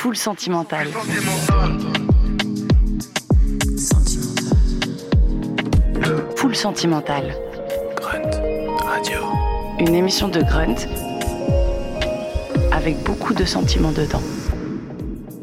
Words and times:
Full 0.00 0.16
sentimental. 0.16 0.86
Full 6.36 6.56
sentimental. 6.56 7.34
Grunt 7.96 8.30
Radio. 8.82 9.20
Une 9.78 9.94
émission 9.94 10.28
de 10.28 10.40
Grunt 10.40 10.86
avec 12.72 12.96
beaucoup 13.02 13.34
de 13.34 13.44
sentiments 13.44 13.92
dedans. 13.92 14.22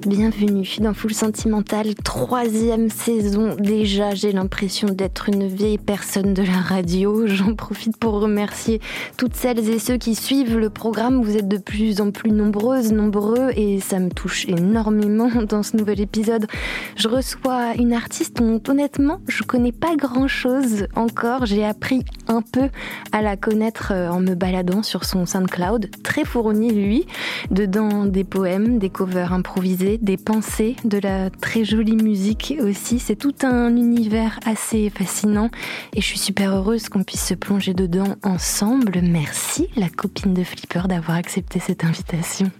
Bienvenue 0.07 0.65
dans 0.79 0.93
Full 0.93 1.13
Sentimental, 1.13 1.93
troisième 1.95 2.89
saison 2.89 3.57
déjà. 3.59 4.15
J'ai 4.15 4.31
l'impression 4.31 4.87
d'être 4.87 5.27
une 5.27 5.49
vieille 5.49 5.77
personne 5.77 6.33
de 6.33 6.43
la 6.43 6.61
radio. 6.61 7.27
J'en 7.27 7.55
profite 7.55 7.97
pour 7.97 8.21
remercier 8.21 8.79
toutes 9.17 9.35
celles 9.35 9.69
et 9.69 9.79
ceux 9.79 9.97
qui 9.97 10.15
suivent 10.15 10.57
le 10.57 10.69
programme. 10.69 11.21
Vous 11.21 11.35
êtes 11.35 11.49
de 11.49 11.57
plus 11.57 11.99
en 11.99 12.11
plus 12.11 12.31
nombreuses, 12.31 12.93
nombreux 12.93 13.49
et 13.57 13.81
ça 13.81 13.99
me 13.99 14.09
touche 14.09 14.47
énormément 14.47 15.29
dans 15.49 15.61
ce 15.61 15.75
nouvel 15.75 15.99
épisode. 15.99 16.47
Je 16.95 17.09
reçois 17.09 17.73
une 17.75 17.91
artiste 17.91 18.37
dont 18.37 18.61
honnêtement 18.65 19.19
je 19.27 19.43
connais 19.43 19.73
pas 19.73 19.97
grand 19.97 20.29
chose 20.29 20.87
encore. 20.95 21.45
J'ai 21.45 21.65
appris 21.65 22.05
un 22.29 22.41
peu 22.41 22.69
à 23.11 23.21
la 23.21 23.35
connaître 23.35 23.91
euh, 23.91 24.07
en 24.07 24.21
me 24.21 24.35
baladant 24.35 24.83
sur 24.83 25.03
son 25.03 25.25
SoundCloud, 25.25 25.89
très 26.01 26.23
fourni 26.23 26.71
lui. 26.71 27.05
Dedans 27.51 28.05
des 28.05 28.23
poèmes, 28.23 28.79
des 28.79 28.89
covers 28.89 29.33
improvisés 29.33 29.96
des 30.01 30.17
pensées, 30.17 30.75
de 30.83 30.97
la 30.97 31.29
très 31.29 31.63
jolie 31.63 31.95
musique 31.95 32.55
aussi. 32.61 32.99
C'est 32.99 33.15
tout 33.15 33.35
un 33.43 33.75
univers 33.75 34.39
assez 34.45 34.89
fascinant 34.89 35.49
et 35.93 36.01
je 36.01 36.05
suis 36.05 36.19
super 36.19 36.55
heureuse 36.55 36.89
qu'on 36.89 37.03
puisse 37.03 37.25
se 37.25 37.33
plonger 37.33 37.73
dedans 37.73 38.15
ensemble. 38.23 38.99
Merci 39.01 39.69
la 39.75 39.89
copine 39.89 40.33
de 40.33 40.43
Flipper 40.43 40.83
d'avoir 40.87 41.17
accepté 41.17 41.59
cette 41.59 41.83
invitation. 41.83 42.51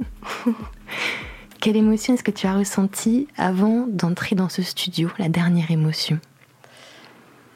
Quelle 1.60 1.78
émotion 1.78 2.14
est-ce 2.14 2.24
que 2.24 2.32
tu 2.32 2.48
as 2.48 2.56
ressentie 2.56 3.28
avant 3.38 3.88
d'entrer 3.88 4.36
dans 4.36 4.50
ce 4.50 4.62
studio, 4.62 5.10
la 5.18 5.30
dernière 5.30 5.72
émotion? 5.72 6.20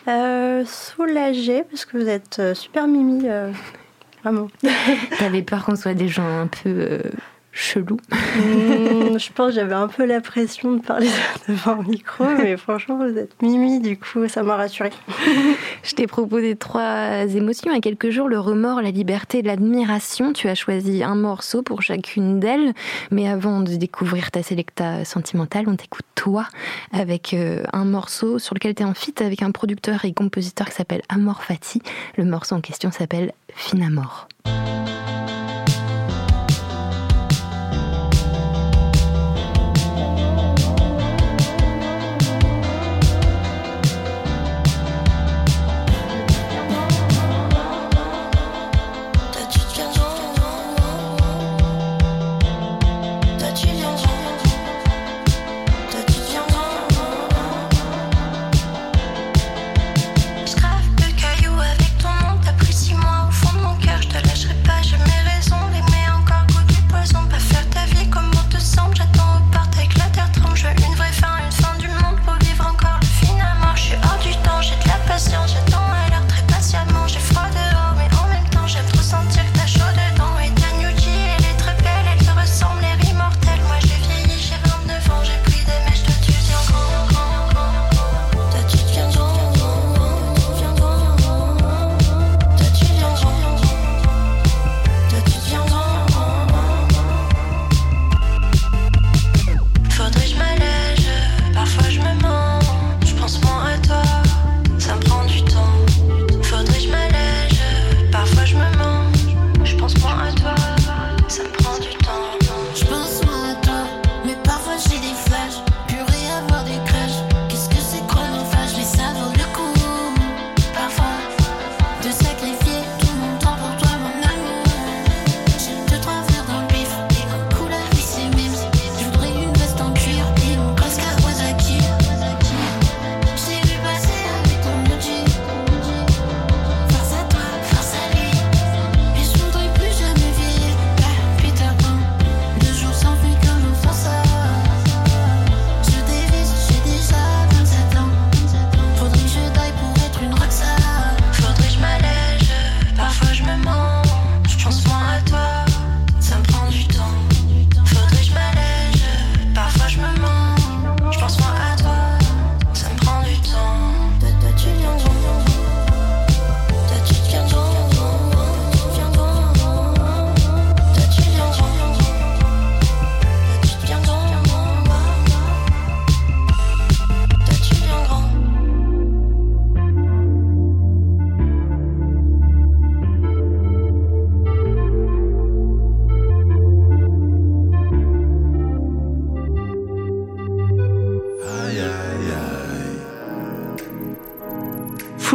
Euh, 0.08 0.66
Soulagée 0.66 1.64
parce 1.70 1.86
que 1.86 1.98
vous 1.98 2.08
êtes 2.08 2.40
euh, 2.40 2.54
super 2.56 2.88
mimi. 2.88 3.22
Euh, 3.26 3.52
vraiment. 4.24 4.48
T'avais 5.20 5.44
peur 5.44 5.66
qu'on 5.66 5.76
soit 5.76 5.94
des 5.94 6.08
gens 6.08 6.28
un 6.28 6.48
peu 6.48 6.70
euh, 6.70 7.02
chelou. 7.52 7.98
Mmh, 8.12 9.18
je 9.18 9.32
pense 9.34 9.50
que 9.50 9.56
j'avais 9.56 9.74
un 9.74 9.88
peu 9.88 10.06
la 10.06 10.22
pression 10.22 10.74
de 10.74 10.82
parler 10.82 11.10
devant 11.48 11.80
un 11.80 11.84
micro, 11.84 12.26
mais 12.38 12.58
franchement, 12.58 12.98
vous 12.98 13.18
êtes 13.18 13.42
mimi, 13.42 13.80
du 13.80 13.98
coup, 13.98 14.28
ça 14.28 14.44
m'a 14.44 14.56
rassurée. 14.56 14.92
je 15.84 15.94
t'ai 15.94 16.08
proposé 16.08 16.56
trois 16.56 17.26
émotions. 17.26 17.74
A 17.74 17.80
quelques 17.80 18.10
jours, 18.10 18.30
le 18.30 18.40
remords, 18.40 18.82
la 18.82 18.92
liberté, 18.92 19.42
l'admiration. 19.42 20.34
Tu 20.34 20.48
as 20.48 20.56
choisi 20.56 21.04
un 21.04 21.16
morceau 21.16 21.62
pour 21.62 21.82
chacune 21.82 22.40
d'elles. 22.40 22.74
Mais 23.12 23.28
avant 23.28 23.62
de 23.62 23.76
découvrir 23.76 24.32
ta 24.32 24.44
sélecta 24.44 25.04
sentimentale, 25.06 25.66
on 25.68 25.76
t'écoute 25.76 26.06
toi 26.16 26.48
avec 26.94 27.34
euh, 27.34 27.64
un 27.74 27.86
morceau 27.86 28.40
sur 28.40 28.56
lequel 28.56 28.76
tu 28.76 28.84
es 28.84 28.86
en 28.86 28.94
feat 28.94 29.22
avec 29.22 29.42
un 29.42 29.52
producteur 29.52 30.06
et 30.06 30.14
compositeur 30.14 30.68
qui 30.70 30.76
s'appelle 30.76 31.02
Amor 31.10 31.44
Fati. 31.44 31.82
Le 32.18 32.26
morceau 32.26 32.56
en 32.56 32.62
question 32.62 32.92
s'appelle 32.92 33.34
Finamor. 33.56 34.28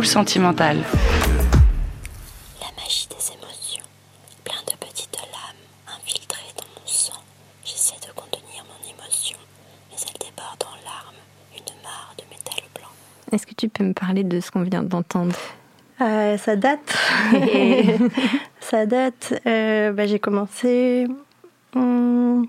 Sentimentale. 0.06 0.78
La 2.60 2.68
magie 2.82 3.08
des 3.08 3.32
émotions, 3.34 3.84
plein 4.44 4.62
de 4.66 4.76
petites 4.78 5.16
lames 5.16 5.96
infiltrées 5.98 6.52
dans 6.56 6.80
mon 6.80 6.86
sang. 6.86 7.20
J'essaie 7.64 7.96
de 7.96 8.12
contenir 8.14 8.64
mon 8.64 8.90
émotion, 8.92 9.36
mais 9.90 9.96
elle 10.02 10.18
déborde 10.18 10.62
en 10.64 10.76
larmes, 10.84 11.16
une 11.56 11.82
mare 11.82 12.14
de 12.18 12.24
métal 12.30 12.64
blanc. 12.74 12.88
Est-ce 13.32 13.46
que 13.46 13.54
tu 13.54 13.68
peux 13.68 13.84
me 13.84 13.92
parler 13.94 14.24
de 14.24 14.40
ce 14.40 14.50
qu'on 14.50 14.62
vient 14.62 14.82
d'entendre? 14.82 15.36
Euh, 16.00 16.36
Ça 16.38 16.56
date. 16.56 16.96
ça 18.60 18.86
date. 18.86 19.34
Euh, 19.46 19.92
bah, 19.92 20.06
j'ai 20.06 20.18
commencé. 20.18 21.06
Hum, 21.74 22.46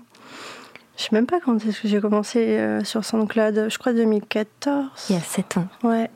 je 0.96 1.02
sais 1.04 1.08
même 1.12 1.26
pas 1.26 1.40
quand 1.40 1.56
est-ce 1.64 1.80
que 1.82 1.88
j'ai 1.88 2.00
commencé 2.00 2.38
euh, 2.58 2.84
sur 2.84 3.04
SoundCloud. 3.04 3.68
Je 3.68 3.78
crois 3.78 3.92
2014. 3.92 4.86
Il 5.10 5.16
y 5.16 5.18
a 5.18 5.22
7 5.22 5.56
ans. 5.58 5.66
Ouais. 5.82 6.10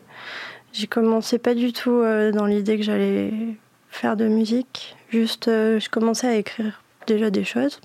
J'ai 0.73 0.87
commencé 0.87 1.39
pas 1.39 1.55
du 1.55 1.73
tout 1.73 1.91
euh, 1.91 2.33
dans 2.33 2.47
l'idée 2.47 2.79
que 2.79 2.83
j'allais 2.83 3.33
faire 3.91 4.17
de 4.17 4.27
musique. 4.27 4.97
Juste, 5.11 5.49
euh, 5.49 5.79
je 5.79 5.91
commençais 5.91 6.27
à 6.27 6.37
écrire 6.37 6.83
déjà 7.07 7.31
des 7.31 7.45
choses. 7.45 7.81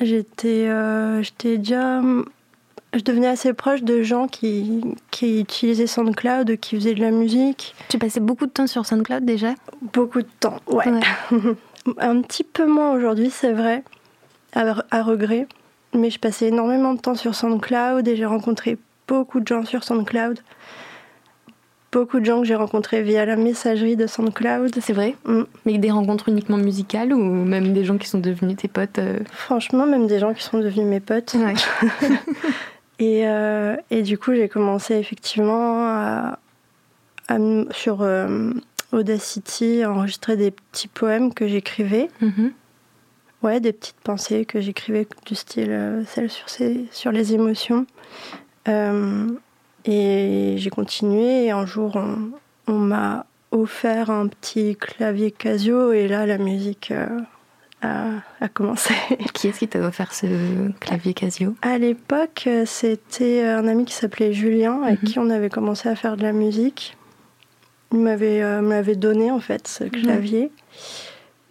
j'étais 0.00 0.68
euh, 0.68 1.22
j'étais 1.22 1.56
déjà. 1.56 2.02
Je 2.92 3.00
devenais 3.02 3.28
assez 3.28 3.52
proche 3.52 3.82
de 3.82 4.02
gens 4.02 4.26
qui, 4.26 4.82
qui 5.10 5.40
utilisaient 5.40 5.86
SoundCloud, 5.86 6.56
qui 6.58 6.76
faisaient 6.76 6.94
de 6.94 7.00
la 7.00 7.10
musique. 7.10 7.74
Tu 7.88 7.98
passais 7.98 8.20
beaucoup 8.20 8.46
de 8.46 8.50
temps 8.50 8.66
sur 8.66 8.86
SoundCloud 8.86 9.24
déjà? 9.24 9.54
Beaucoup 9.92 10.22
de 10.22 10.28
temps, 10.40 10.60
ouais. 10.68 10.84
Un 11.98 12.20
petit 12.22 12.44
peu 12.44 12.66
moins 12.66 12.92
aujourd'hui, 12.92 13.30
c'est 13.30 13.52
vrai, 13.52 13.84
à, 14.54 14.76
à 14.90 15.02
regret. 15.02 15.46
Mais 15.94 16.10
je 16.10 16.18
passais 16.18 16.46
énormément 16.48 16.94
de 16.94 17.00
temps 17.00 17.14
sur 17.14 17.34
SoundCloud 17.34 18.06
et 18.06 18.16
j'ai 18.16 18.24
rencontré 18.24 18.78
beaucoup 19.08 19.40
de 19.40 19.46
gens 19.46 19.64
sur 19.64 19.84
SoundCloud. 19.84 20.40
Beaucoup 21.96 22.20
de 22.20 22.26
gens 22.26 22.42
que 22.42 22.46
j'ai 22.46 22.54
rencontrés 22.54 23.02
via 23.02 23.24
la 23.24 23.36
messagerie 23.36 23.96
de 23.96 24.06
SoundCloud. 24.06 24.80
C'est 24.82 24.92
vrai 24.92 25.14
Mm. 25.24 25.44
Mais 25.64 25.78
des 25.78 25.90
rencontres 25.90 26.28
uniquement 26.28 26.58
musicales 26.58 27.14
ou 27.14 27.22
même 27.22 27.72
des 27.72 27.86
gens 27.86 27.96
qui 27.96 28.06
sont 28.06 28.18
devenus 28.18 28.58
tes 28.58 28.68
potes 28.68 28.98
euh 28.98 29.18
Franchement, 29.32 29.86
même 29.86 30.06
des 30.06 30.18
gens 30.18 30.34
qui 30.34 30.42
sont 30.42 30.58
devenus 30.58 30.86
mes 30.86 31.00
potes. 31.00 31.34
Ouais. 31.34 31.54
Et, 32.98 33.26
euh, 33.26 33.76
et 33.90 34.02
du 34.02 34.18
coup, 34.18 34.34
j'ai 34.34 34.48
commencé 34.48 34.94
effectivement 34.94 35.86
à, 35.86 36.38
sur 37.70 38.02
euh, 38.02 38.52
Audacity 38.92 39.82
à 39.82 39.90
enregistrer 39.90 40.36
des 40.36 40.50
petits 40.50 40.88
poèmes 40.88 41.32
que 41.32 41.48
j'écrivais. 41.48 42.10
Mhm. 42.20 42.52
Ouais, 43.42 43.60
des 43.60 43.72
petites 43.72 44.00
pensées 44.02 44.44
que 44.44 44.60
j'écrivais 44.60 45.06
du 45.24 45.34
style 45.34 45.70
euh, 45.70 46.04
celle 46.06 46.30
sur, 46.30 46.48
ces, 46.50 46.84
sur 46.90 47.10
les 47.10 47.32
émotions. 47.32 47.86
Et 49.86 50.54
j'ai 50.58 50.70
continué 50.70 51.46
et 51.46 51.50
un 51.50 51.66
jour 51.66 51.96
on, 51.96 52.30
on 52.66 52.78
m'a 52.78 53.26
offert 53.52 54.10
un 54.10 54.26
petit 54.26 54.76
clavier 54.76 55.30
Casio 55.30 55.92
et 55.92 56.08
là 56.08 56.26
la 56.26 56.38
musique 56.38 56.90
euh, 56.90 57.06
a, 57.82 58.06
a 58.40 58.48
commencé. 58.48 58.92
Qui 59.34 59.48
est-ce 59.48 59.60
qui 59.60 59.68
t'a 59.68 59.80
offert 59.80 60.12
ce 60.12 60.26
clavier 60.80 61.14
Casio? 61.14 61.54
À 61.62 61.78
l'époque, 61.78 62.48
c'était 62.64 63.44
un 63.44 63.68
ami 63.68 63.84
qui 63.84 63.94
s'appelait 63.94 64.32
Julien 64.32 64.82
avec 64.82 65.02
Mhm. 65.02 65.08
qui 65.08 65.18
on 65.18 65.30
avait 65.30 65.50
commencé 65.50 65.88
à 65.88 65.94
faire 65.94 66.16
de 66.16 66.22
la 66.22 66.32
musique. 66.32 66.96
Il 67.92 68.00
m'avait 68.00 68.42
euh, 68.42 68.94
donné 68.96 69.30
en 69.30 69.38
fait 69.40 69.68
ce 69.68 69.84
clavier. 69.84 70.50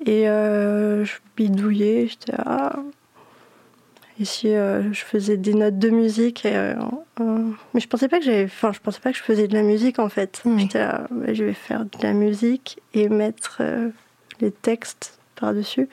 Et 0.05 0.27
euh, 0.27 1.05
je 1.05 1.13
bidouillais, 1.37 2.07
j'étais 2.07 2.33
ah. 2.37 2.75
Si 4.23 4.47
euh, 4.49 4.93
je 4.93 5.01
faisais 5.03 5.35
des 5.35 5.53
notes 5.53 5.77
de 5.77 5.89
musique, 5.89 6.45
et, 6.45 6.55
euh, 6.55 6.73
euh, 7.19 7.49
mais 7.73 7.81
je 7.81 7.87
pensais 7.87 8.07
pas 8.07 8.19
que 8.19 8.25
j'avais, 8.25 8.45
enfin 8.45 8.71
je 8.71 8.79
pensais 8.79 9.01
pas 9.01 9.11
que 9.11 9.17
je 9.17 9.23
faisais 9.23 9.47
de 9.49 9.53
la 9.53 9.61
musique 9.61 9.99
en 9.99 10.07
fait. 10.07 10.41
Oui. 10.45 10.61
J'étais 10.61 10.79
là, 10.79 11.05
bah, 11.11 11.33
je 11.33 11.43
vais 11.43 11.53
faire 11.53 11.83
de 11.83 11.89
la 12.01 12.13
musique 12.13 12.79
et 12.93 13.09
mettre 13.09 13.57
euh, 13.59 13.89
les 14.39 14.51
textes 14.51 15.19
par 15.35 15.53
dessus. 15.53 15.89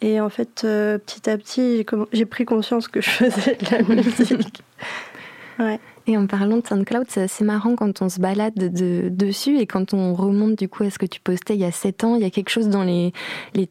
Et 0.00 0.20
en 0.20 0.28
fait, 0.28 0.62
euh, 0.64 0.98
petit 0.98 1.30
à 1.30 1.38
petit, 1.38 1.76
j'ai 1.76 1.84
comm- 1.84 2.26
pris 2.26 2.44
conscience 2.44 2.88
que 2.88 3.00
je 3.00 3.10
faisais 3.10 3.54
de 3.54 3.70
la 3.70 3.82
musique. 3.82 4.62
Et 6.08 6.16
en 6.16 6.26
parlant 6.26 6.58
de 6.58 6.66
SoundCloud, 6.66 7.06
c'est 7.08 7.22
assez 7.22 7.42
marrant 7.44 7.74
quand 7.74 8.00
on 8.00 8.08
se 8.08 8.20
balade 8.20 8.54
de- 8.54 9.08
dessus 9.08 9.58
et 9.58 9.66
quand 9.66 9.92
on 9.92 10.14
remonte 10.14 10.56
du 10.56 10.68
coup 10.68 10.84
à 10.84 10.90
ce 10.90 10.98
que 10.98 11.06
tu 11.06 11.20
postais 11.20 11.54
il 11.54 11.60
y 11.60 11.64
a 11.64 11.72
7 11.72 12.04
ans, 12.04 12.14
il 12.14 12.22
y 12.22 12.24
a 12.24 12.30
quelque 12.30 12.50
chose 12.50 12.68
dans 12.68 12.84
les, 12.84 13.12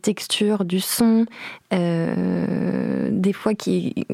textures 0.02 0.66
du 0.66 0.82
son, 0.82 1.26
euh, 1.74 3.10
des 3.12 3.32
fois 3.32 3.54
qui, 3.54 4.06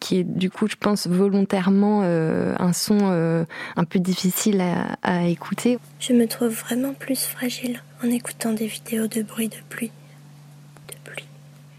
qui 0.00 0.18
est 0.18 0.24
du 0.24 0.50
coup, 0.50 0.66
je 0.66 0.74
pense, 0.74 1.06
volontairement 1.06 2.00
euh, 2.02 2.54
un 2.58 2.72
son 2.72 2.98
euh, 3.02 3.44
un 3.76 3.84
peu 3.84 4.00
difficile 4.00 4.60
à, 4.60 4.96
à 5.02 5.26
écouter. 5.28 5.78
Je 6.00 6.12
me 6.12 6.26
trouve 6.26 6.48
vraiment 6.48 6.94
plus 6.94 7.24
fragile 7.26 7.80
en 8.02 8.10
écoutant 8.10 8.52
des 8.52 8.66
vidéos 8.66 9.06
de 9.06 9.22
bruit 9.22 9.48
de 9.48 9.56
pluie. 9.68 9.92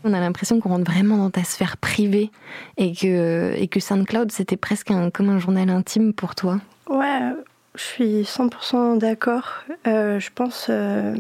On 0.04 0.14
a 0.14 0.20
l'impression 0.20 0.60
qu'on 0.60 0.70
rentre 0.70 0.90
vraiment 0.90 1.18
dans 1.18 1.30
ta 1.30 1.44
sphère 1.44 1.78
privée 1.78 2.32
et 2.78 2.94
que, 2.94 3.54
et 3.56 3.68
que 3.68 3.80
SoundCloud, 3.80 4.32
c'était 4.32 4.58
presque 4.58 4.92
un, 4.92 5.10
comme 5.10 5.30
un 5.30 5.40
journal 5.40 5.70
intime 5.70 6.14
pour 6.14 6.36
toi. 6.36 6.60
Ouais, 6.90 7.20
je 7.76 7.82
suis 7.82 8.22
100% 8.24 8.98
d'accord. 8.98 9.64
Euh, 9.88 10.20
je 10.20 10.30
pense. 10.34 10.68
euh, 10.70 11.16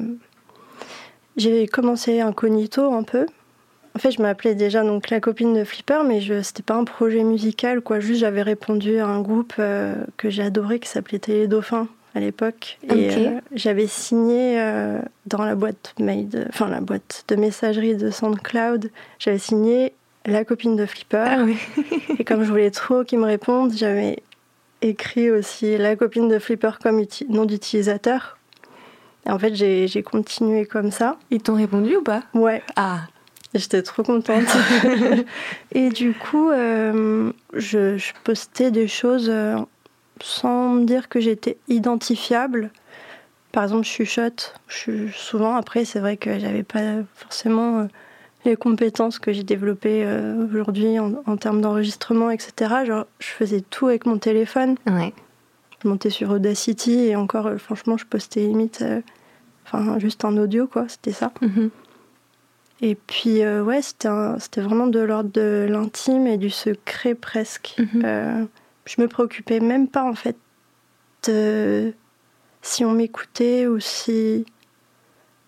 j'ai 1.37 1.67
commencé 1.67 2.21
incognito 2.21 2.93
un 2.93 3.03
peu. 3.03 3.25
En 3.95 3.99
fait, 3.99 4.11
je 4.11 4.21
m'appelais 4.21 4.55
déjà 4.55 4.83
donc 4.83 5.09
la 5.09 5.19
copine 5.19 5.53
de 5.53 5.63
Flipper, 5.63 6.03
mais 6.05 6.21
je 6.21 6.41
c'était 6.41 6.63
pas 6.63 6.75
un 6.75 6.83
projet 6.83 7.23
musical, 7.23 7.81
quoi. 7.81 7.99
Juste, 7.99 8.21
j'avais 8.21 8.43
répondu 8.43 8.99
à 8.99 9.07
un 9.07 9.19
groupe 9.21 9.53
euh, 9.59 9.95
que 10.17 10.29
j'ai 10.29 10.43
adoré 10.43 10.79
qui 10.79 10.87
s'appelait 10.87 11.19
Télé 11.19 11.47
Dauphin 11.47 11.87
à 12.15 12.19
l'époque. 12.19 12.77
Et 12.83 13.09
euh, 13.15 13.39
j'avais 13.53 13.87
signé 13.87 14.59
euh, 14.59 14.99
dans 15.25 15.43
la 15.43 15.55
boîte 15.55 15.93
mail, 15.99 16.27
de- 16.29 16.45
enfin 16.49 16.67
la 16.67 16.81
boîte 16.81 17.23
de 17.27 17.35
messagerie 17.35 17.95
de 17.95 18.09
SoundCloud, 18.11 18.91
j'avais 19.19 19.37
signé 19.37 19.93
la 20.25 20.43
copine 20.43 20.75
de 20.75 20.85
Flipper. 20.85 21.37
oui. 21.43 21.57
Et 22.17 22.23
comme 22.23 22.43
je 22.43 22.49
voulais 22.49 22.71
trop 22.71 23.03
qu'ils 23.03 23.19
me 23.19 23.25
répondent, 23.25 23.73
j'avais 23.75 24.19
écrit 24.81 25.29
aussi 25.31 25.77
la 25.77 25.95
copine 25.95 26.27
de 26.29 26.39
Flipper 26.39 26.71
comme 26.81 27.03
nom 27.29 27.45
d'utilisateur. 27.45 28.37
Et 29.25 29.31
en 29.31 29.37
fait, 29.37 29.53
j'ai 29.55 30.03
continué 30.03 30.65
comme 30.65 30.91
ça. 30.91 31.17
Ils 31.29 31.41
t'ont 31.41 31.55
répondu 31.55 31.97
ou 31.97 32.01
pas? 32.03 32.23
Ouais, 32.33 32.63
Ah, 32.75 33.01
j'étais 33.53 33.81
trop 33.83 34.03
contente. 34.03 34.45
et 35.73 35.89
du 35.89 36.13
coup, 36.13 36.49
euh, 36.49 37.31
je, 37.53 37.97
je 37.97 38.13
postais 38.23 38.71
des 38.71 38.87
choses 38.87 39.29
sans 40.23 40.69
me 40.69 40.85
dire 40.85 41.09
que 41.09 41.19
j'étais 41.19 41.57
identifiable. 41.67 42.71
Par 43.51 43.63
exemple, 43.63 43.85
je 43.85 43.89
chuchote. 43.91 44.53
Je 44.67 45.07
souvent, 45.11 45.55
après, 45.55 45.85
c'est 45.85 45.99
vrai 45.99 46.17
que 46.17 46.37
j'avais 46.39 46.63
pas 46.63 46.97
forcément 47.15 47.79
euh, 47.79 47.85
les 48.45 48.55
compétences 48.55 49.19
que 49.19 49.33
j'ai 49.33 49.43
développées 49.43 50.03
euh, 50.05 50.45
aujourd'hui 50.45 50.99
en, 50.99 51.13
en 51.25 51.37
termes 51.37 51.61
d'enregistrement, 51.61 52.29
etc. 52.29 52.85
Genre, 52.85 53.05
je 53.19 53.27
faisais 53.27 53.61
tout 53.61 53.87
avec 53.87 54.05
mon 54.05 54.17
téléphone. 54.17 54.75
ouais. 54.87 55.13
Je 55.81 55.87
montais 55.87 56.09
sur 56.09 56.29
Audacity 56.31 57.05
et 57.05 57.15
encore, 57.15 57.47
euh, 57.47 57.57
franchement, 57.57 57.95
je 57.95 58.05
postais 58.05 58.41
limite, 58.41 58.81
euh, 58.81 58.99
enfin, 59.65 59.97
juste 59.97 60.25
en 60.25 60.35
audio, 60.35 60.67
quoi. 60.67 60.85
C'était 60.89 61.13
ça. 61.13 61.31
Mhm. 61.41 61.69
Et 62.81 62.95
puis, 62.95 63.43
euh, 63.43 63.63
ouais, 63.63 63.81
c'était 63.81 64.61
vraiment 64.61 64.87
de 64.87 64.99
l'ordre 64.99 65.29
de 65.31 65.67
l'intime 65.69 66.27
et 66.27 66.37
du 66.37 66.49
secret 66.49 67.15
presque. 67.15 67.75
Mhm. 67.77 68.01
Euh, 68.03 68.45
je 68.89 69.01
me 69.01 69.07
préoccupais 69.07 69.59
même 69.59 69.87
pas, 69.87 70.03
en 70.03 70.15
fait, 70.15 70.35
de 71.27 71.93
si 72.61 72.83
on 72.83 72.91
m'écoutait 72.91 73.67
ou 73.67 73.79
si, 73.79 74.45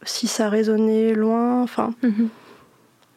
si 0.03 0.27
ça 0.27 0.47
résonnait 0.49 1.13
loin. 1.13 1.61
Enfin, 1.63 1.93
Mhm. 2.03 2.29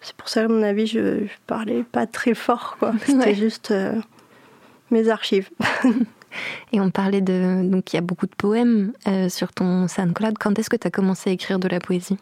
c'est 0.01 0.17
pour 0.17 0.29
ça, 0.29 0.45
à 0.45 0.49
mon 0.49 0.63
avis, 0.63 0.87
je, 0.87 1.25
je 1.27 1.33
parlais 1.47 1.83
pas 1.83 2.07
très 2.07 2.35
fort, 2.35 2.77
quoi. 2.79 2.93
C'était 3.07 3.19
Ouais. 3.19 3.35
juste 3.35 3.71
euh, 3.71 3.95
mes 4.91 5.09
archives. 5.09 5.51
Et 6.73 6.81
on 6.81 6.91
parlait 6.91 7.21
de. 7.21 7.63
Donc, 7.63 7.93
il 7.93 7.97
y 7.97 7.99
a 7.99 8.03
beaucoup 8.03 8.27
de 8.27 8.35
poèmes 8.35 8.93
euh, 9.07 9.29
sur 9.29 9.53
ton 9.53 9.87
SoundCloud. 9.87 10.37
Quand 10.39 10.59
est-ce 10.59 10.69
que 10.71 10.77
tu 10.77 10.87
as 10.89 10.91
commencé 10.91 11.31
à 11.31 11.33
écrire 11.33 11.61
de 11.61 11.69
la 11.69 11.79
poésie? 11.79 12.17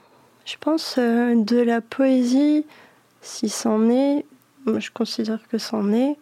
Je 0.45 0.57
pense 0.61 0.97
euh, 0.99 1.35
de 1.37 1.57
la 1.57 1.81
poésie, 1.81 2.67
si 3.23 3.49
c'en 3.49 3.88
est, 3.88 4.26
moi, 4.67 4.81
je 4.81 4.91
considère 4.91 5.38
que 5.49 5.57
c'en 5.57 5.93
est, 5.95 6.17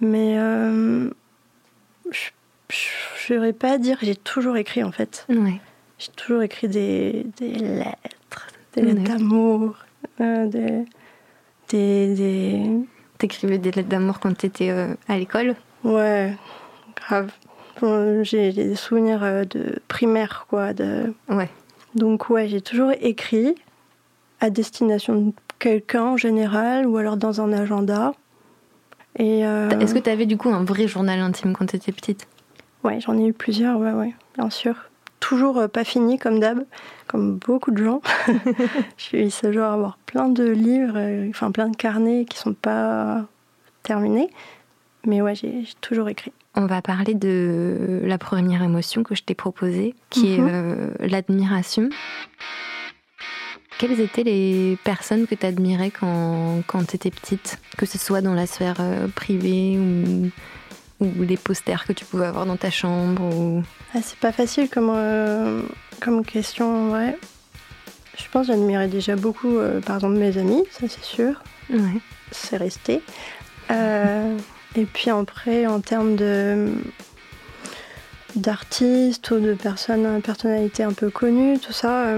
mais 0.00 0.38
euh, 0.38 1.10
je 2.68 3.34
n'aurais 3.34 3.52
pas 3.52 3.78
dire, 3.78 3.98
j'ai 4.02 4.16
toujours 4.16 4.56
écrit 4.56 4.82
en 4.82 4.92
fait. 4.92 5.26
Ouais. 5.28 5.60
J'ai 5.98 6.12
toujours 6.12 6.42
écrit 6.42 6.68
des, 6.68 7.26
des 7.36 7.54
lettres, 7.54 8.48
des 8.74 8.82
Ouais. 8.82 8.92
lettres 8.92 9.02
d'amour, 9.18 9.76
euh, 10.20 10.46
des, 10.46 10.84
des, 11.68 12.14
des- 12.14 12.70
T'écrivais 13.18 13.58
des 13.58 13.72
lettres 13.72 13.88
d'amour 13.88 14.20
quand 14.20 14.32
t'étais 14.36 14.70
euh, 14.70 14.94
à 15.08 15.18
l'école? 15.18 15.56
Ouais, 15.82 16.36
grave. 16.94 17.32
Bon, 17.80 18.22
j'ai 18.22 18.52
des 18.52 18.76
souvenirs 18.76 19.24
euh, 19.24 19.44
de 19.44 19.80
primaire, 19.88 20.46
quoi, 20.48 20.72
de, 20.72 21.12
Ouais. 21.28 21.48
Donc 21.96 22.30
ouais, 22.30 22.46
j'ai 22.46 22.60
toujours 22.60 22.92
écrit 23.00 23.56
à 24.40 24.50
destination 24.50 25.16
de 25.16 25.32
quelqu'un 25.58 26.04
en 26.04 26.16
général 26.16 26.86
ou 26.86 26.96
alors 26.96 27.16
dans 27.16 27.40
un 27.40 27.52
agenda. 27.52 28.12
Et 29.18 29.44
euh, 29.46 29.68
Est-ce 29.80 29.94
que 29.94 29.98
tu 29.98 30.10
avais 30.10 30.26
du 30.26 30.36
coup 30.36 30.48
un 30.50 30.64
vrai 30.64 30.86
journal 30.88 31.18
intime 31.20 31.52
quand 31.54 31.66
t'étais 31.66 31.92
petite? 31.92 32.26
Ouais, 32.84 33.00
j'en 33.00 33.18
ai 33.18 33.26
eu 33.26 33.32
plusieurs, 33.32 33.78
ouais, 33.78 33.92
ouais, 33.92 34.14
bien 34.36 34.50
sûr. 34.50 34.74
Toujours 35.20 35.58
euh, 35.58 35.66
pas 35.68 35.82
fini 35.82 36.16
comme 36.18 36.38
d'hab, 36.38 36.64
comme 37.08 37.36
beaucoup 37.38 37.72
de 37.72 37.82
gens. 37.84 38.00
Je 38.96 39.02
suis 39.02 39.30
ce 39.30 39.50
genre 39.52 39.72
à 39.72 39.74
avoir 39.74 39.98
plein 40.06 40.28
de 40.28 40.44
livres, 40.48 40.94
euh, 40.96 41.28
enfin 41.30 41.50
plein 41.50 41.68
de 41.68 41.76
carnets 41.76 42.24
qui 42.24 42.38
sont 42.38 42.54
pas 42.54 43.24
terminés. 43.82 44.30
Mais 45.06 45.20
ouais, 45.22 45.34
j'ai 45.34 45.64
toujours 45.80 46.08
écrit. 46.08 46.32
On 46.54 46.66
va 46.66 46.82
parler 46.82 47.14
de 47.14 48.00
la 48.04 48.18
première 48.18 48.62
émotion 48.62 49.02
que 49.02 49.14
je 49.14 49.22
t'ai 49.22 49.34
proposée, 49.34 49.94
qui 50.10 50.34
est 50.34 50.38
Mhm. 50.38 50.48
euh, 50.52 50.90
l'admiration. 51.00 51.88
Quelles 53.78 54.00
étaient 54.00 54.24
les 54.24 54.76
personnes 54.82 55.26
que 55.28 55.36
tu 55.36 55.46
admirais 55.46 55.90
quand, 55.92 56.62
quand 56.66 56.84
tu 56.84 56.96
étais 56.96 57.10
petite 57.12 57.58
Que 57.76 57.86
ce 57.86 57.96
soit 57.96 58.20
dans 58.20 58.34
la 58.34 58.46
sphère 58.46 58.76
euh, 58.80 59.06
privée 59.06 59.78
ou, 59.78 60.30
ou 61.00 61.22
les 61.22 61.36
posters 61.36 61.86
que 61.86 61.92
tu 61.92 62.04
pouvais 62.04 62.26
avoir 62.26 62.44
dans 62.44 62.56
ta 62.56 62.70
chambre 62.70 63.22
ou... 63.22 63.62
Ah, 63.94 64.00
c'est 64.02 64.18
pas 64.18 64.32
facile 64.32 64.68
comme, 64.68 64.90
euh, 64.92 65.62
comme 66.00 66.24
question 66.24 66.68
en 66.68 66.88
vrai. 66.88 67.16
Je 68.18 68.24
pense 68.32 68.48
que 68.48 68.52
j'admirais 68.52 68.88
déjà 68.88 69.14
beaucoup, 69.14 69.56
euh, 69.58 69.80
par 69.80 69.96
exemple, 69.96 70.16
mes 70.16 70.36
amis, 70.38 70.64
ça 70.72 70.88
c'est 70.88 71.04
sûr. 71.04 71.40
Ouais. 71.70 72.00
c'est 72.32 72.56
resté. 72.56 73.00
Euh, 73.70 74.36
et 74.74 74.86
puis 74.86 75.10
après, 75.10 75.66
en 75.66 75.80
termes 75.80 76.16
de 76.16 76.68
d'artistes 78.34 79.30
ou 79.30 79.40
de 79.40 79.54
personnes, 79.54 80.20
personnalités 80.20 80.82
un 80.82 80.92
peu 80.92 81.10
connues, 81.10 81.58
tout 81.58 81.72
ça, 81.72 82.14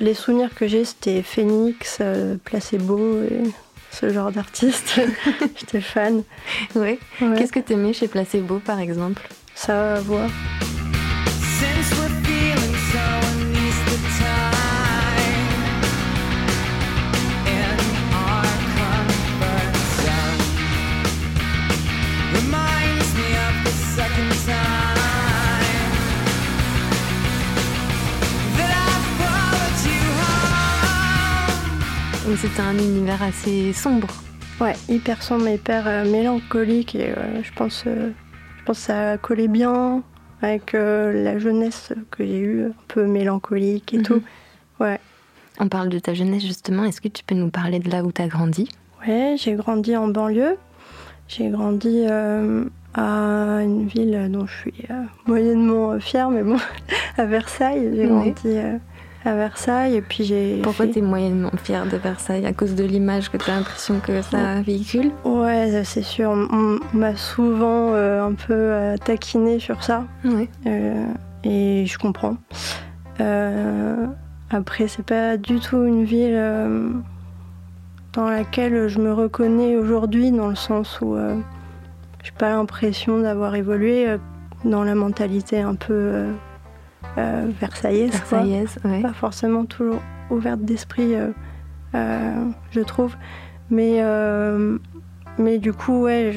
les 0.00 0.14
souvenirs 0.14 0.54
que 0.54 0.66
j'ai, 0.66 0.84
c'était 0.84 1.22
Phoenix, 1.22 1.98
euh, 2.00 2.36
Placebo 2.44 3.22
et 3.22 3.42
ce 3.90 4.10
genre 4.10 4.30
d'artistes. 4.30 5.00
J'étais 5.56 5.80
fan. 5.80 6.22
Ouais. 6.74 6.98
Qu'est-ce 7.18 7.52
que 7.52 7.60
t'aimais 7.60 7.92
chez 7.92 8.08
Placebo, 8.08 8.58
par 8.58 8.80
exemple? 8.80 9.22
Sa 9.54 10.00
voix. 10.00 10.28
Since 10.28 10.65
Donc 32.26 32.36
c'était 32.38 32.60
un 32.60 32.74
univers 32.76 33.22
assez 33.22 33.72
sombre. 33.72 34.08
Ouais, 34.60 34.72
hyper 34.88 35.22
sombre, 35.22 35.48
hyper 35.48 35.86
euh, 35.86 36.10
mélancolique 36.10 36.94
et 36.94 37.10
euh, 37.16 37.42
je 37.42 37.52
pense, 37.52 37.84
euh, 37.86 38.10
je 38.58 38.64
pense 38.64 38.78
que 38.78 38.84
ça 38.86 39.18
collait 39.18 39.48
bien 39.48 40.02
avec 40.42 40.72
la 40.74 41.38
jeunesse 41.38 41.92
que 42.10 42.24
j'ai 42.24 42.38
eue, 42.38 42.64
un 42.66 42.72
peu 42.88 43.06
mélancolique 43.06 43.94
et 43.94 43.98
Mhm. 43.98 44.02
tout. 44.02 44.22
Ouais. 44.80 45.00
On 45.58 45.68
parle 45.68 45.88
de 45.88 45.98
ta 45.98 46.12
jeunesse 46.14 46.42
justement. 46.44 46.84
Est-ce 46.84 47.00
que 47.00 47.08
tu 47.08 47.24
peux 47.24 47.34
nous 47.34 47.48
parler 47.48 47.78
de 47.78 47.90
là 47.90 48.02
où 48.02 48.12
t'as 48.12 48.26
grandi? 48.28 48.68
Ouais, 49.06 49.36
j'ai 49.38 49.54
grandi 49.54 49.96
en 49.96 50.08
banlieue. 50.08 50.56
J'ai 51.28 51.48
grandi 51.48 52.04
à 52.06 53.00
une 53.62 53.86
ville 53.88 54.28
dont 54.30 54.46
je 54.46 54.54
suis 54.56 54.74
moyennement 55.26 55.98
fière, 56.00 56.30
mais 56.30 56.42
bon, 56.42 56.58
à 57.16 57.24
Versailles. 57.24 57.90
J'ai 57.96 58.06
grandi 58.06 58.58
à 59.26 59.34
Versailles 59.34 59.96
et 59.96 60.00
puis 60.02 60.24
j'ai. 60.24 60.60
Pourquoi 60.62 60.86
fait- 60.86 60.92
t'es 60.92 61.00
moyennement 61.00 61.50
fière 61.62 61.86
de 61.86 61.96
Versailles 61.96 62.46
À 62.46 62.52
cause 62.52 62.74
de 62.74 62.84
l'image 62.84 63.30
que 63.30 63.36
t'as 63.36 63.56
l'impression 63.56 64.00
que 64.00 64.22
ça 64.22 64.60
véhicule 64.62 65.10
Ouais, 65.24 65.82
c'est 65.84 66.02
sûr. 66.02 66.30
On, 66.30 66.48
on 66.52 66.78
m'a 66.96 67.16
souvent 67.16 67.92
euh, 67.94 68.22
un 68.24 68.32
peu 68.34 68.52
euh, 68.54 68.96
taquiné 68.96 69.58
sur 69.58 69.82
ça. 69.82 70.04
Ouais. 70.24 70.48
Euh, 70.66 71.04
et 71.44 71.84
je 71.86 71.98
comprends. 71.98 72.36
Euh, 73.20 74.06
après, 74.50 74.88
c'est 74.88 75.04
pas 75.04 75.36
du 75.36 75.58
tout 75.60 75.84
une 75.84 76.04
ville 76.04 76.40
dans 78.12 78.28
laquelle 78.28 78.88
je 78.88 78.98
me 78.98 79.12
reconnais 79.12 79.76
aujourd'hui, 79.76 80.30
dans 80.30 80.48
le 80.48 80.54
sens 80.54 81.00
où 81.00 81.16
j'ai 82.22 82.32
pas 82.38 82.50
l'impression 82.50 83.18
d'avoir 83.20 83.54
évolué 83.54 84.06
dans 84.64 84.84
la 84.84 84.94
mentalité 84.94 85.60
un 85.60 85.74
peu 85.74 86.24
euh, 87.18 87.46
versaillaise. 87.60 88.10
quoi. 88.28 88.38
Versaillaise, 88.38 88.78
ouais. 88.84 89.02
Pas 89.02 89.12
forcément 89.12 89.64
toujours 89.64 90.00
ouverte 90.30 90.60
d'esprit, 90.60 91.14
euh, 91.14 91.28
euh, 91.94 92.44
je 92.70 92.80
trouve. 92.80 93.14
Mais, 93.70 93.96
euh, 94.00 94.78
mais 95.38 95.58
du 95.58 95.72
coup, 95.72 96.02
ouais, 96.02 96.32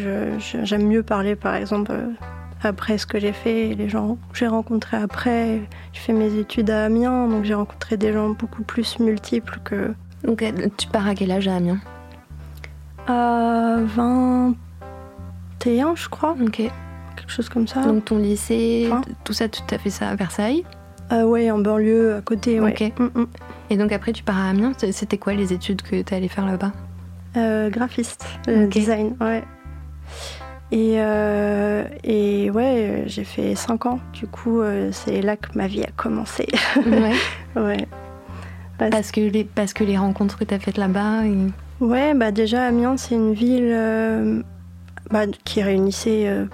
j'aime 0.63 0.88
mieux 0.88 1.03
parler, 1.03 1.35
par 1.35 1.55
exemple, 1.55 1.91
après 2.63 2.97
ce 2.97 3.05
que 3.05 3.19
j'ai 3.19 3.33
fait, 3.33 3.73
les 3.75 3.89
gens 3.89 4.17
que 4.31 4.38
j'ai 4.38 4.47
rencontrés 4.47 4.97
après. 4.97 5.61
J'ai 5.93 5.99
fait 6.01 6.13
mes 6.13 6.33
études 6.35 6.69
à 6.69 6.85
Amiens, 6.85 7.27
donc 7.27 7.43
j'ai 7.45 7.53
rencontré 7.53 7.97
des 7.97 8.13
gens 8.13 8.29
beaucoup 8.29 8.63
plus 8.63 8.99
multiples 8.99 9.59
que 9.63 9.93
Donc 10.23 10.43
tu 10.77 10.88
pars 10.88 11.07
à 11.07 11.15
quel 11.15 11.31
âge 11.31 11.47
à 11.47 11.55
Amiens? 11.55 11.79
À 13.07 13.77
21, 13.95 15.95
je 15.95 16.09
crois, 16.09 16.35
Ok. 16.41 16.61
Quelque 17.29 17.36
chose 17.36 17.50
comme 17.50 17.67
ça. 17.67 17.83
Donc 17.83 18.05
ton 18.05 18.17
lycée, 18.17 18.89
tout 19.24 19.33
ça, 19.33 19.48
tu 19.48 19.62
as 19.74 19.77
fait 19.77 19.89
ça 19.89 20.09
à 20.09 20.15
Versailles. 20.15 20.63
Ah 21.12 21.25
ouais, 21.25 21.50
en 21.51 21.59
banlieue, 21.59 22.15
à 22.15 22.21
côté, 22.21 22.59
ouais. 22.59 22.71
Ok. 22.71 23.00
Mm, 23.00 23.19
mm. 23.21 23.27
Et 23.71 23.77
donc 23.77 23.91
après 23.91 24.13
tu 24.13 24.24
pars 24.24 24.38
à 24.38 24.50
Amiens. 24.50 24.74
C'était 24.91 25.17
quoi 25.17 25.33
les 25.33 25.53
études 25.53 25.81
que 25.81 26.01
tu 26.01 26.13
allé 26.13 26.27
faire 26.27 26.45
là-bas? 26.45 26.71
Euh, 27.38 27.69
graphiste, 27.69 28.25
euh, 28.48 28.65
design, 28.67 29.15
ouais. 29.21 29.43
Et, 30.71 30.95
euh, 30.98 31.83
et 32.03 32.51
ouais, 32.51 32.89
euh, 32.89 33.03
j'ai 33.07 33.24
fait 33.24 33.55
5 33.55 33.86
ans. 33.88 34.00
Du 34.13 34.27
coup, 34.27 34.62
euh, 34.62 34.89
c'est 34.91 35.21
là 35.21 35.36
que 35.36 35.50
ma 35.55 35.67
vie 35.67 35.83
a 35.83 35.89
commencé. 35.95 36.48
Ouais. 36.77 37.13
ouais. 37.55 37.88
Parce 38.77 39.12
que 39.12 39.19
les, 39.21 39.43
parce 39.43 39.74
que 39.74 39.83
les 39.83 39.98
rencontres 39.98 40.38
que 40.38 40.43
tu 40.43 40.53
as 40.53 40.59
faites 40.59 40.77
là-bas. 40.77 41.25
et- 41.25 41.83
Ouais, 41.83 42.13
bah 42.13 42.31
déjà, 42.31 42.65
Amiens, 42.65 42.98
c'est 42.98 43.15
une 43.15 43.33
ville 43.33 43.71
euh, 43.74 44.41
bah, 45.12 45.25
qui 45.43 45.62
réunissait 45.63 46.27
euh, 46.27 46.45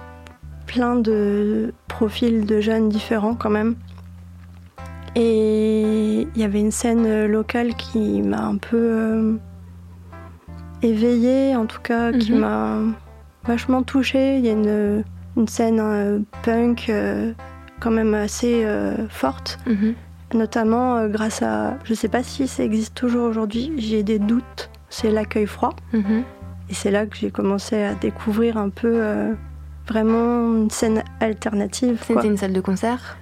plein 0.66 0.96
de 0.96 1.72
profils 1.88 2.44
de 2.46 2.60
jeunes 2.60 2.88
différents 2.88 3.34
quand 3.34 3.50
même. 3.50 3.74
Et 5.14 6.22
il 6.34 6.40
y 6.40 6.44
avait 6.44 6.60
une 6.60 6.70
scène 6.72 7.26
locale 7.26 7.74
qui 7.74 8.20
m'a 8.22 8.42
un 8.44 8.56
peu 8.56 8.76
euh, 8.76 9.32
éveillée, 10.82 11.56
en 11.56 11.66
tout 11.66 11.80
cas, 11.80 12.12
qui 12.12 12.32
Mhm. 12.32 12.38
m'a 12.40 12.78
vachement 13.44 13.82
touchée. 13.82 14.38
Il 14.38 14.44
y 14.44 14.48
a 14.48 14.52
une, 14.52 15.04
une 15.36 15.48
scène 15.48 15.80
euh, 15.80 16.18
punk 16.42 16.86
euh, 16.90 17.32
quand 17.80 17.90
même 17.90 18.14
assez 18.14 18.66
forte 19.10 19.58
Mhm. 19.66 19.94
notamment 20.34 21.06
grâce 21.08 21.42
à, 21.42 21.74
je 21.84 21.94
sais 21.94 22.08
pas 22.08 22.22
si 22.22 22.48
ça 22.48 22.64
existe 22.64 22.94
toujours 22.94 23.28
aujourd'hui, 23.28 23.72
j'ai 23.76 24.02
des 24.02 24.18
doutes, 24.18 24.70
c'est 24.88 25.10
l'accueil 25.10 25.46
froid. 25.46 25.74
Mhm. 25.92 26.24
Et 26.68 26.74
c'est 26.74 26.90
là 26.90 27.06
que 27.06 27.16
j'ai 27.16 27.30
commencé 27.30 27.82
à 27.82 27.94
découvrir 27.94 28.56
un 28.56 28.70
peu 28.70 29.00
vraiment 29.88 30.56
une 30.56 30.70
scène 30.70 31.02
alternative. 31.20 32.02
C'était 32.06 32.26
une 32.26 32.36
salle 32.36 32.52
de 32.52 32.60
concert. 32.60 33.16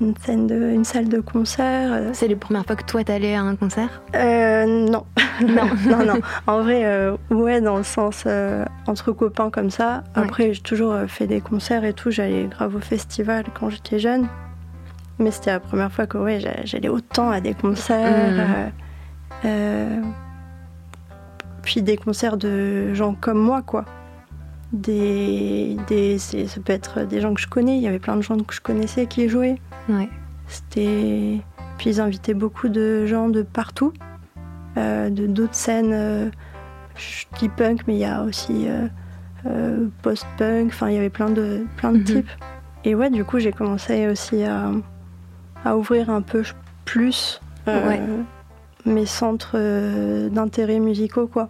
Une, 0.00 0.14
scène 0.24 0.46
de, 0.46 0.54
une 0.70 0.84
salle 0.84 1.08
de 1.08 1.18
concert. 1.18 1.92
euh, 1.92 2.10
C'est 2.12 2.28
les 2.28 2.36
premières 2.36 2.64
fois 2.64 2.76
que 2.76 2.84
toi 2.84 3.02
t'allais 3.02 3.34
à 3.34 3.42
un 3.42 3.56
concert? 3.56 4.00
Euh, 4.14 4.64
non. 4.64 5.04
Non. 5.44 5.64
non, 5.90 6.04
non. 6.06 6.20
En 6.46 6.62
vrai, 6.62 6.82
euh, 6.84 7.16
ouais, 7.30 7.60
dans 7.60 7.76
le 7.78 7.82
sens 7.82 8.22
euh, 8.24 8.64
entre 8.86 9.10
copains 9.10 9.50
comme 9.50 9.70
ça. 9.70 10.04
Ouais. 10.14 10.22
Après, 10.22 10.54
j'ai 10.54 10.60
toujours 10.62 10.94
fait 11.08 11.26
des 11.26 11.40
concerts 11.40 11.82
et 11.84 11.94
tout. 11.94 12.12
J'allais 12.12 12.44
grave 12.44 12.76
au 12.76 12.80
festival 12.80 13.46
quand 13.58 13.70
j'étais 13.70 13.98
jeune. 13.98 14.28
Mais 15.18 15.32
c'était 15.32 15.50
la 15.50 15.58
première 15.58 15.90
fois 15.90 16.06
que 16.06 16.16
ouais, 16.16 16.38
j'a- 16.38 16.64
j'allais 16.64 16.88
autant 16.88 17.30
à 17.32 17.40
des 17.40 17.54
concerts. 17.54 18.70
Euh, 19.44 20.00
puis 21.62 21.82
des 21.82 21.96
concerts 21.96 22.36
de 22.36 22.94
gens 22.94 23.16
comme 23.20 23.38
moi, 23.40 23.62
quoi. 23.62 23.84
Des, 24.72 25.76
des, 25.86 26.18
ça 26.18 26.60
peut 26.62 26.72
être 26.74 27.04
des 27.06 27.20
gens 27.20 27.32
que 27.32 27.40
je 27.40 27.48
connais. 27.48 27.76
Il 27.78 27.82
y 27.82 27.88
avait 27.88 27.98
plein 27.98 28.16
de 28.16 28.22
gens 28.22 28.36
que 28.36 28.54
je 28.54 28.60
connaissais 28.60 29.06
qui 29.06 29.28
jouaient. 29.28 29.58
Ouais. 29.88 30.08
C'était. 30.46 31.40
Puis 31.78 31.90
ils 31.90 32.00
invitaient 32.00 32.34
beaucoup 32.34 32.68
de 32.68 33.06
gens 33.06 33.28
de 33.28 33.42
partout, 33.42 33.92
euh, 34.76 35.08
de 35.10 35.26
d'autres 35.26 35.54
scènes. 35.54 35.92
euh, 35.94 36.30
je 36.96 37.24
dis 37.38 37.48
punk, 37.48 37.82
mais 37.86 37.94
il 37.94 38.00
y 38.00 38.04
a 38.04 38.22
aussi 38.24 38.66
euh, 38.68 38.88
euh, 39.46 39.86
post-punk. 40.02 40.66
Enfin, 40.66 40.88
il 40.90 40.94
y 40.96 40.98
avait 40.98 41.08
plein 41.10 41.30
de 41.30 41.64
plein 41.76 41.92
de 41.92 41.98
Mhm. 41.98 42.04
types. 42.04 42.30
Et 42.84 42.94
ouais, 42.94 43.08
du 43.10 43.24
coup, 43.24 43.38
j'ai 43.38 43.52
commencé 43.52 44.06
aussi 44.08 44.42
à, 44.44 44.70
à 45.64 45.76
ouvrir 45.76 46.10
un 46.10 46.20
peu 46.22 46.42
plus 46.84 47.40
Ouais. 47.66 48.00
mes 48.86 49.04
centres 49.06 49.58
d'intérêt 50.28 50.78
musicaux, 50.78 51.26
quoi. 51.26 51.48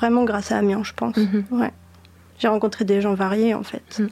Vraiment 0.00 0.24
grâce 0.24 0.50
à 0.50 0.56
Amiens, 0.56 0.82
je 0.82 0.94
pense. 0.94 1.16
Mhm. 1.16 1.44
Ouais. 1.50 1.70
J'ai 2.38 2.48
rencontré 2.48 2.86
des 2.86 3.02
gens 3.02 3.12
variés, 3.12 3.54
en 3.54 3.62
fait. 3.62 4.02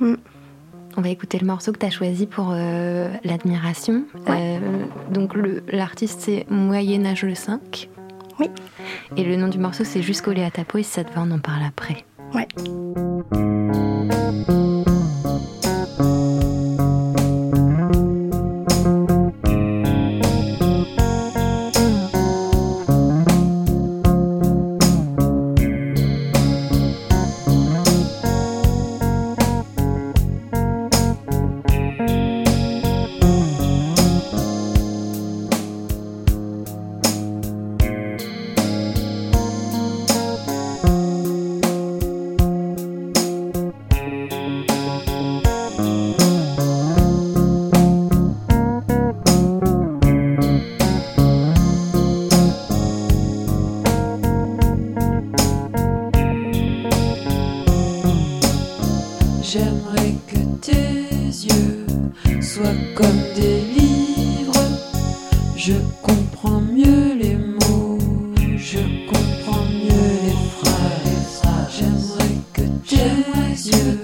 On 0.00 1.00
va 1.00 1.08
écouter 1.08 1.38
le 1.38 1.46
morceau 1.46 1.72
que 1.72 1.78
tu 1.78 1.86
as 1.86 1.90
choisi 1.90 2.26
pour 2.26 2.50
euh, 2.52 3.10
l'admiration. 3.24 4.04
Ouais. 4.28 4.58
Euh, 4.62 4.84
donc 5.10 5.32
l'artiste 5.70 6.20
c'est 6.20 6.44
Moyen 6.50 7.06
Âge 7.06 7.22
le 7.22 7.34
5. 7.34 7.88
Oui. 8.38 8.50
Et 9.16 9.24
le 9.24 9.36
nom 9.36 9.48
du 9.48 9.58
morceau 9.58 9.84
c'est 9.84 10.02
Jusqu'au 10.02 10.32
lait 10.32 10.44
à 10.44 10.50
ta 10.50 10.64
peau 10.64 10.78
et 10.78 10.82
si 10.82 10.90
ça 10.90 11.04
te 11.04 11.14
va 11.14 11.22
on 11.22 11.30
en 11.30 11.38
parle 11.38 11.62
après. 11.66 12.04
Ouais. 12.34 12.48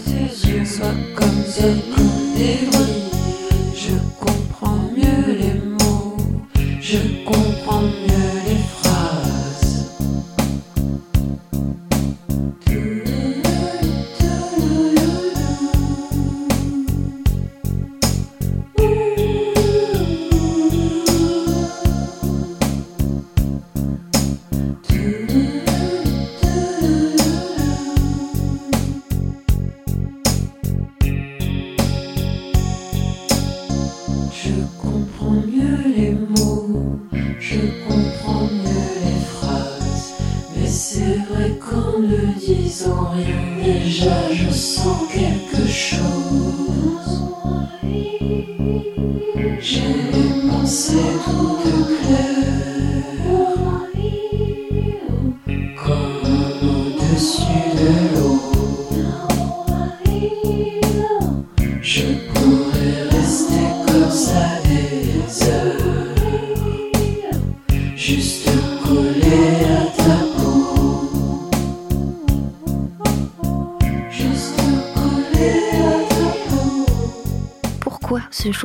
Tes 0.04 0.48
yeux 0.48 0.64
soient 0.64 0.94
comme 1.16 1.42
des 2.36 2.67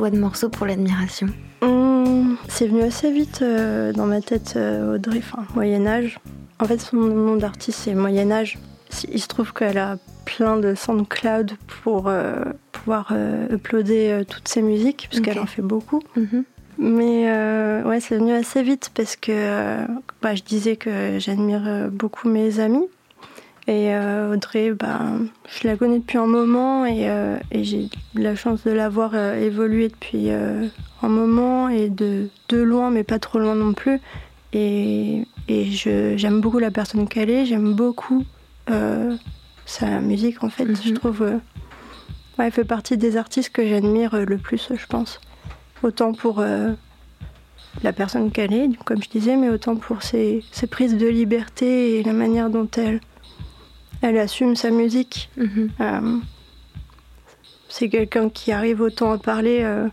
choix 0.04 0.10
de 0.10 0.18
morceau 0.20 0.50
pour 0.50 0.66
l'admiration 0.66 1.28
Hum, 1.62 2.36
c'est 2.48 2.66
venu 2.66 2.82
assez 2.82 3.10
vite 3.10 3.40
euh, 3.40 3.90
dans 3.94 4.04
ma 4.04 4.20
tête, 4.20 4.52
euh, 4.56 4.96
Audrey, 4.96 5.18
enfin, 5.20 5.46
Moyen-Âge. 5.54 6.18
En 6.60 6.66
fait, 6.66 6.78
son 6.78 6.96
nom 6.96 7.36
d'artiste, 7.36 7.78
c'est 7.84 7.94
Moyen-Âge. 7.94 8.58
Il 9.10 9.18
se 9.18 9.28
trouve 9.28 9.54
qu'elle 9.54 9.78
a 9.78 9.96
plein 10.26 10.58
de 10.58 10.74
SoundCloud 10.74 11.52
pour 11.82 12.08
euh, 12.08 12.34
pouvoir 12.72 13.14
uploader 13.50 14.24
toutes 14.28 14.46
ses 14.46 14.60
musiques, 14.60 15.06
puisqu'elle 15.08 15.38
Ok. 15.38 15.44
en 15.44 15.46
fait 15.46 15.62
beaucoup. 15.62 16.02
Mhm. 16.16 16.44
Mais 16.76 17.30
euh, 17.30 17.82
ouais, 17.84 18.00
c'est 18.00 18.18
venu 18.18 18.32
assez 18.34 18.62
vite 18.62 18.90
parce 18.94 19.16
que 19.16 19.32
euh, 19.32 19.86
bah, 20.20 20.34
je 20.34 20.42
disais 20.42 20.76
que 20.76 21.18
j'admire 21.18 21.88
beaucoup 21.90 22.28
mes 22.28 22.60
amis. 22.60 22.86
Et 23.66 23.94
euh, 23.94 24.34
Audrey, 24.34 24.72
bah, 24.72 25.00
je 25.48 25.66
la 25.66 25.76
connais 25.76 25.98
depuis 25.98 26.18
un 26.18 26.26
moment 26.26 26.84
et, 26.84 27.08
euh, 27.08 27.38
et 27.50 27.64
j'ai 27.64 27.88
la 28.14 28.36
chance 28.36 28.62
de 28.64 28.70
la 28.70 28.90
voir 28.90 29.12
euh, 29.14 29.40
évoluer 29.40 29.88
depuis 29.88 30.30
euh, 30.30 30.66
un 31.02 31.08
moment 31.08 31.70
et 31.70 31.88
de, 31.88 32.28
de 32.50 32.58
loin, 32.58 32.90
mais 32.90 33.04
pas 33.04 33.18
trop 33.18 33.38
loin 33.38 33.54
non 33.54 33.72
plus. 33.72 34.00
Et, 34.52 35.26
et 35.48 35.64
je- 35.64 36.14
j'aime 36.18 36.42
beaucoup 36.42 36.58
la 36.58 36.70
personne 36.70 37.08
qu'elle 37.08 37.30
est, 37.30 37.46
j'aime 37.46 37.72
beaucoup 37.74 38.24
sa 39.66 40.00
musique 40.00 40.44
en 40.44 40.50
fait. 40.50 40.64
Mhm. 40.66 40.76
Je 40.84 40.92
trouve. 40.92 41.22
euh, 41.22 41.34
ouais, 42.38 42.46
elle 42.46 42.52
fait 42.52 42.64
partie 42.64 42.98
des 42.98 43.16
artistes 43.16 43.50
que 43.50 43.66
j'admire 43.66 44.14
le 44.26 44.36
plus, 44.36 44.68
je 44.74 44.86
pense. 44.86 45.20
Autant 45.82 46.12
pour 46.12 46.42
la 47.82 47.92
personne 47.92 48.30
qu'elle 48.30 48.52
est, 48.52 48.68
comme 48.84 49.02
je 49.02 49.08
disais, 49.08 49.36
mais 49.36 49.48
autant 49.50 49.76
pour 49.76 50.02
ses, 50.02 50.42
ses 50.52 50.66
prises 50.66 50.96
de 50.96 51.06
liberté 51.06 51.98
et 51.98 52.02
la 52.02 52.12
manière 52.12 52.48
dont 52.48 52.68
elle, 52.76 53.00
elle 54.04 54.18
assume 54.18 54.54
sa 54.54 54.70
musique. 54.70 55.30
Mhm. 55.36 55.70
Euh, 55.80 56.18
c'est 57.68 57.88
quelqu'un 57.88 58.28
qui 58.28 58.52
arrive 58.52 58.80
autant 58.80 59.12
à 59.12 59.18
parler, 59.18 59.60
euh, 59.62 59.88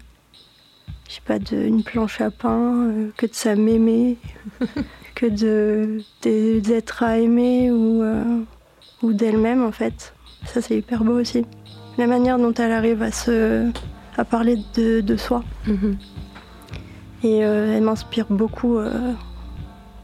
je 1.08 1.16
sais 1.16 1.22
pas, 1.26 1.40
d'une 1.40 1.84
planche 1.84 2.20
à 2.20 2.30
pain, 2.30 2.90
euh, 2.90 3.10
que 3.16 3.26
de 3.26 3.34
sa 3.34 3.56
mémé, 3.56 4.18
que 5.16 5.26
de, 5.28 6.04
des 6.22 6.74
êtres 6.74 7.04
à 7.04 7.20
aimer 7.20 7.72
ou, 7.72 8.04
ou 9.02 9.14
d'elle-même 9.14 9.64
en 9.64 9.72
fait. 9.72 10.14
Ça 10.46 10.62
c'est 10.62 10.78
hyper 10.78 11.04
beau 11.04 11.20
aussi. 11.20 11.46
La 11.98 12.08
manière 12.08 12.38
dont 12.38 12.54
elle 12.54 12.72
arrive 12.72 13.02
à 13.02 13.12
se 13.12 13.70
à 14.18 14.26
parler 14.26 14.58
de, 14.76 15.00
de 15.00 15.16
soi. 15.16 15.44
Mhm. 15.68 15.98
Et 17.24 17.38
elle 17.38 17.84
m'inspire 17.84 18.26
beaucoup, 18.30 18.80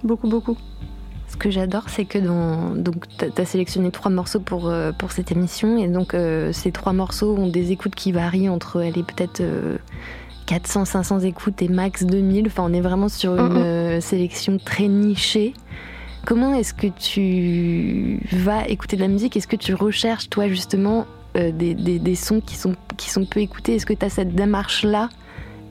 beaucoup, 0.04 0.30
beaucoup. 0.30 0.58
Ce 1.30 1.36
que 1.36 1.52
j'adore, 1.52 1.84
c'est 1.88 2.06
que 2.06 2.18
dans, 2.20 2.74
donc 2.74 3.06
tu 3.18 3.42
as 3.42 3.46
sélectionné 3.46 3.92
trois 3.92 4.10
morceaux 4.12 4.40
pour, 4.40 4.70
euh, 4.70 4.92
pour 4.94 5.12
cette 5.12 5.32
émission, 5.32 5.78
et 5.78 5.88
donc 5.88 6.14
euh, 6.14 6.52
ces 6.54 6.72
trois 6.72 6.94
morceaux 6.94 7.36
ont 7.38 7.48
des 7.50 7.72
écoutes 7.72 7.96
qui 7.96 8.12
varient 8.14 8.50
entre, 8.50 8.82
elle 8.82 8.98
est 8.98 9.04
peut-être 9.06 9.42
euh, 9.42 9.78
400, 10.46 10.86
500 10.86 11.20
écoutes 11.22 11.62
et 11.62 11.68
max 11.68 12.06
2000. 12.06 12.48
Enfin, 12.48 12.64
on 12.66 12.74
est 12.74 12.80
vraiment 12.82 13.10
sur 13.10 13.34
une 13.34 13.58
euh, 13.58 14.00
sélection 14.02 14.58
très 14.64 14.88
nichée. 14.88 15.54
Comment 16.26 16.54
est-ce 16.56 16.74
que 16.74 16.88
tu 16.88 18.20
vas 18.36 18.66
écouter 18.68 18.96
de 18.96 19.02
la 19.02 19.08
musique? 19.10 19.36
Est-ce 19.38 19.48
que 19.48 19.56
tu 19.58 19.74
recherches, 19.74 20.30
toi, 20.30 20.48
justement, 20.48 21.06
euh, 21.36 21.52
des, 21.52 21.74
des- 21.74 22.00
des 22.00 22.16
sons 22.16 22.40
qui 22.40 22.56
sont, 22.56 22.76
qui 22.96 23.10
sont 23.10 23.26
peu 23.26 23.42
écoutés? 23.42 23.76
Est-ce 23.76 23.86
que 23.86 23.94
tu 23.94 24.06
as 24.06 24.10
cette 24.10 24.34
démarche-là 24.34 25.10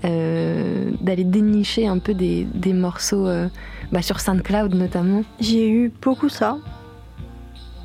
euh, 0.05 0.91
d'aller 1.01 1.25
dénicher 1.25 1.87
un 1.87 1.99
peu 1.99 2.13
des, 2.15 2.47
des 2.55 2.75
morceaux 2.75 3.27
euh, 3.27 3.49
bah, 3.93 4.03
sur 4.03 4.21
SoundCloud 4.21 4.75
notamment 4.75 5.23
J'ai 5.41 5.69
eu 5.69 5.93
beaucoup 6.03 6.29
ça. 6.29 6.59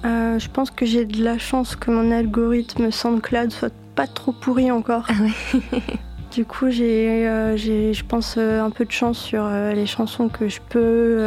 Euh, 0.03 0.39
je 0.39 0.49
pense 0.49 0.71
que 0.71 0.85
j'ai 0.85 1.05
de 1.05 1.23
la 1.23 1.37
chance 1.37 1.75
que 1.75 1.91
mon 1.91 2.11
algorithme 2.11 2.91
SoundCloud 2.91 3.51
soit 3.51 3.73
pas 3.95 4.07
trop 4.07 4.31
pourri 4.31 4.71
encore. 4.71 5.05
Ah 5.09 5.13
ouais. 5.21 5.81
Du 6.31 6.45
coup, 6.45 6.69
j'ai, 6.69 7.27
euh, 7.27 7.57
j'ai, 7.57 7.93
je 7.93 8.05
pense, 8.05 8.35
euh, 8.37 8.61
un 8.61 8.69
peu 8.69 8.85
de 8.85 8.91
chance 8.91 9.17
sur 9.19 9.43
euh, 9.43 9.73
les 9.73 9.85
chansons 9.85 10.29
que 10.29 10.47
je 10.47 10.61
peux 10.69 11.19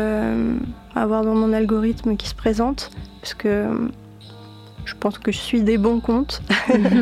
avoir 0.94 1.22
dans 1.22 1.34
mon 1.34 1.52
algorithme 1.52 2.16
qui 2.16 2.26
se 2.26 2.34
présentent. 2.34 2.90
Parce 3.20 3.34
que 3.34 3.66
je 4.87 4.94
pense 4.98 5.18
que 5.18 5.30
je 5.30 5.38
suis 5.38 5.62
des 5.62 5.76
bons 5.76 6.00
comptes, 6.00 6.42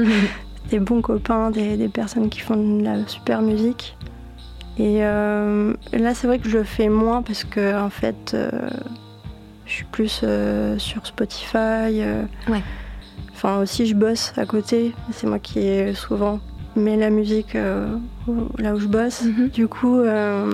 des 0.70 0.80
bons 0.80 1.00
copains, 1.00 1.50
des, 1.52 1.76
des 1.76 1.88
personnes 1.88 2.28
qui 2.28 2.40
font 2.40 2.56
de 2.56 2.82
la 2.82 3.06
super 3.06 3.40
musique. 3.40 3.96
Et 4.78 5.04
euh, 5.04 5.74
là, 5.92 6.14
c'est 6.14 6.26
vrai 6.26 6.38
que 6.38 6.48
je 6.48 6.58
le 6.58 6.64
fais 6.64 6.88
moins 6.88 7.22
parce 7.22 7.44
que, 7.44 7.78
en 7.80 7.90
fait, 7.90 8.32
euh, 8.35 8.50
je 9.66 9.72
suis 9.72 9.85
plus 9.85 10.20
euh, 10.24 10.78
sur 10.78 11.06
Spotify. 11.06 12.02
Ouais. 12.48 12.62
Enfin, 13.32 13.58
aussi, 13.58 13.87
je 13.87 13.94
bosse 13.94 14.32
à 14.37 14.46
côté. 14.46 14.94
C'est 15.12 15.26
moi 15.26 15.38
qui 15.38 15.58
ai 15.61 15.94
souvent 15.94 16.40
mets 16.74 16.96
la 16.96 17.11
musique 17.11 17.52
là 17.54 18.74
où 18.74 18.78
je 18.78 18.87
bosse. 18.87 19.24
Mhm. 19.24 19.48
Du 19.50 19.68
coup, 19.68 20.00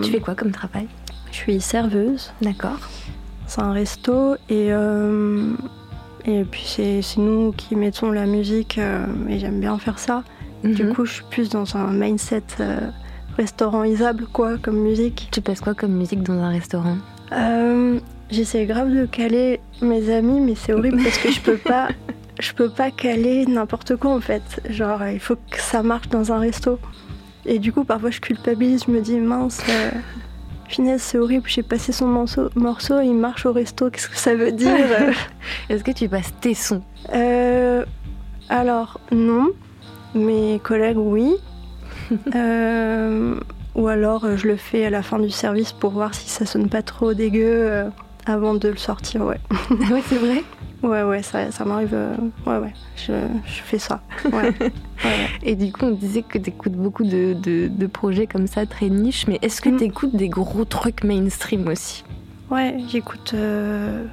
Tu 0.02 0.10
fais 0.12 0.20
quoi 0.20 0.34
comme 0.34 0.50
travail? 0.50 0.88
je 1.30 1.36
suis 1.36 1.60
serveuse. 1.60 2.32
D'accord. 2.42 2.78
C'est 3.46 3.60
un 3.60 3.72
resto 3.72 4.34
et, 4.48 4.68
et 6.24 6.44
puis 6.44 6.64
c'est 6.66 7.02
nous 7.18 7.52
qui 7.52 7.76
mettons 7.76 8.10
la 8.10 8.26
musique 8.26 8.78
et 9.28 9.38
j'aime 9.38 9.60
bien 9.60 9.78
faire 9.78 9.98
ça. 9.98 10.24
Du 10.64 10.84
Mhm. 10.84 10.94
coup, 10.94 11.04
je 11.04 11.12
suis 11.14 11.24
plus 11.30 11.48
dans 11.50 11.76
un 11.76 11.92
mindset 11.92 12.42
restaurantisable, 13.38 14.26
quoi, 14.32 14.58
comme 14.58 14.78
musique. 14.80 15.28
tu 15.32 15.40
passes 15.40 15.60
quoi 15.60 15.74
comme 15.74 15.92
musique 15.92 16.22
dans 16.22 16.34
un 16.34 16.50
restaurant 16.50 16.98
Euh, 17.32 17.98
J'essaie 18.30 18.66
grave 18.66 18.90
de 18.94 19.06
caler 19.06 19.58
mes 19.80 20.10
amis, 20.12 20.40
mais 20.40 20.54
c'est 20.54 20.74
horrible 20.74 21.02
parce 21.02 21.16
que 21.16 21.30
je 21.30 21.40
peux 21.40 21.56
pas, 21.56 21.88
je 22.40 22.52
peux 22.52 22.68
pas 22.68 22.90
caler 22.90 23.46
n'importe 23.46 23.96
quoi 23.96 24.10
en 24.14 24.20
fait. 24.20 24.42
Genre, 24.68 25.02
il 25.06 25.18
faut 25.20 25.36
que 25.36 25.58
ça 25.58 25.82
marche 25.82 26.08
dans 26.10 26.30
un 26.30 26.38
resto. 26.40 26.78
Et 27.46 27.58
du 27.58 27.72
coup, 27.72 27.84
parfois, 27.84 28.10
je 28.10 28.20
culpabilise. 28.20 28.84
Je 28.86 28.90
me 28.90 29.00
dis 29.00 29.18
mince, 29.18 29.62
euh, 29.70 29.90
finesse, 30.68 31.02
c'est 31.04 31.16
horrible. 31.16 31.44
J'ai 31.48 31.62
passé 31.62 31.92
son 31.92 32.06
morceau, 32.06 32.50
morceau, 32.54 33.00
il 33.00 33.14
marche 33.14 33.46
au 33.46 33.52
resto. 33.54 33.88
Qu'est-ce 33.88 34.10
que 34.10 34.16
ça 34.18 34.34
veut 34.34 34.52
dire? 34.52 34.76
Est-ce 35.70 35.82
que 35.82 35.92
tu 35.92 36.06
passes 36.10 36.34
tes 36.42 36.52
sons? 36.52 36.82
Euh, 37.14 37.82
Alors 38.50 39.00
non, 39.10 39.48
mes 40.14 40.60
collègues 40.62 40.98
oui. 40.98 41.32
Euh, 42.34 43.38
ou 43.74 43.86
alors 43.88 44.24
euh, 44.24 44.36
je 44.36 44.46
le 44.48 44.56
fais 44.56 44.84
à 44.84 44.90
la 44.90 45.02
fin 45.02 45.18
du 45.18 45.30
service 45.30 45.72
pour 45.72 45.90
voir 45.92 46.14
si 46.14 46.28
ça 46.28 46.46
sonne 46.46 46.68
pas 46.68 46.82
trop 46.82 47.14
dégueu 47.14 47.44
euh, 47.46 47.90
avant 48.26 48.54
de 48.54 48.68
le 48.68 48.76
sortir, 48.76 49.22
ouais. 49.24 49.38
ouais, 49.90 50.02
c'est 50.06 50.16
vrai? 50.18 50.42
Ouais, 50.82 51.02
ouais, 51.02 51.22
ça, 51.22 51.50
ça 51.50 51.64
m'arrive. 51.64 51.92
euh, 51.94 52.14
ouais, 52.46 52.58
ouais, 52.58 52.72
je, 52.96 53.12
je 53.46 53.62
fais 53.62 53.78
ça. 53.78 54.00
Ouais. 54.32 54.42
ouais, 54.42 54.50
ouais. 55.04 55.28
Et 55.42 55.56
du 55.56 55.72
coup, 55.72 55.86
on 55.86 55.90
disait 55.90 56.22
que 56.22 56.38
tu 56.38 56.50
écoutes 56.50 56.72
beaucoup 56.74 57.04
de, 57.04 57.34
de- 57.34 57.68
de 57.68 57.86
projets 57.86 58.26
comme 58.26 58.46
ça, 58.46 58.64
très 58.66 58.88
niche, 58.88 59.26
mais 59.26 59.38
est-ce 59.42 59.60
que 59.60 59.68
Mm. 59.70 59.76
tu 59.76 59.84
écoutes 59.84 60.14
des 60.16 60.28
gros 60.28 60.64
trucs 60.64 61.02
mainstream 61.04 61.66
aussi? 61.68 62.04
Ouais, 62.50 62.76
j'écoute. 62.88 63.32
euh, 63.34 64.04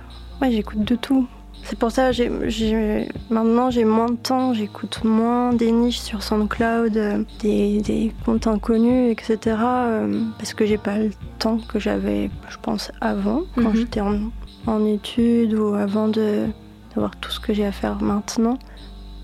Ouais, 0.42 0.52
j'écoute 0.52 0.84
de 0.84 0.96
tout. 0.96 1.28
C'est 1.67 1.80
pour 1.80 1.89
ça, 1.91 2.12
j'ai, 2.12 2.32
j'ai- 2.47 3.10
maintenant 3.32 3.71
j'ai 3.71 3.86
moins 3.86 4.12
de 4.12 4.17
temps, 4.17 4.54
j'écoute 4.54 5.04
moins 5.04 5.51
des 5.51 5.71
niches 5.71 5.97
sur 5.99 6.21
SoundCloud, 6.21 6.95
euh, 6.95 7.23
des, 7.39 7.82
des 7.82 8.12
comptes 8.23 8.45
inconnus, 8.45 9.12
etc. 9.12 9.58
euh, 9.60 10.21
parce 10.38 10.54
que 10.54 10.63
j'ai 10.67 10.78
pas 10.78 10.99
le 10.99 11.10
temps 11.39 11.58
que 11.58 11.80
j'avais, 11.80 12.30
je 12.49 12.58
pense, 12.62 12.91
avant, 13.01 13.41
quand 13.56 13.69
Mhm. 13.71 13.75
j'étais 13.75 14.01
en, 14.01 14.19
en 14.67 14.86
études 14.86 15.56
ou 15.56 15.73
avant 15.73 16.08
de 16.08 16.45
d'avoir 16.93 17.15
tout 17.17 17.32
ce 17.32 17.39
que 17.39 17.51
j'ai 17.54 17.65
à 17.65 17.71
faire 17.71 17.99
maintenant. 18.01 18.58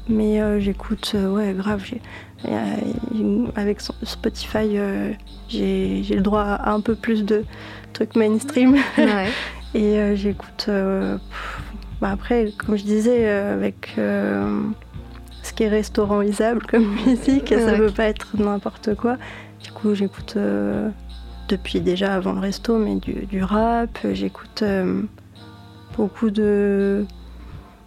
Mais 0.10 0.42
euh, 0.42 0.60
j'écoute, 0.60 1.16
ouais, 1.16 1.54
grave. 1.54 1.86
j'ai- 1.86 2.02
avec 3.56 3.80
Spotify, 4.04 4.78
j'ai, 5.48 6.02
j'ai 6.04 6.16
le 6.16 6.22
droit 6.22 6.42
à 6.42 6.72
un 6.72 6.82
peu 6.82 6.96
plus 6.96 7.24
de 7.24 7.46
trucs 7.94 8.16
mainstream. 8.16 8.76
Ouais. 8.98 9.28
Et 9.76 10.16
j'écoute. 10.18 10.66
pff, 10.66 11.61
bah 12.02 12.10
après, 12.12 12.52
comme 12.58 12.76
je 12.78 12.84
disais, 12.84 13.28
euh, 13.30 13.54
avec 13.54 13.94
euh, 13.98 14.60
ce 15.44 15.54
qui 15.54 15.64
est 15.64 15.70
restaurantisable 15.70 16.66
comme 16.66 16.96
musique, 17.06 17.50
ça 17.50 17.56
Ouais. 17.74 17.78
peut 17.78 17.92
pas 17.92 18.06
être 18.06 18.36
n'importe 18.38 18.96
quoi. 18.96 19.18
Du 19.64 19.72
coup, 19.72 19.94
j'écoute 19.94 20.34
euh, 20.38 20.90
depuis 21.48 21.80
déjà 21.82 22.16
avant 22.16 22.34
le 22.34 22.40
resto, 22.40 22.78
mais 22.80 22.96
du, 22.96 23.26
du 23.28 23.44
rap. 23.44 24.00
J'écoute 24.14 24.64
euh, 24.64 25.04
beaucoup 25.96 26.32
de 26.32 27.06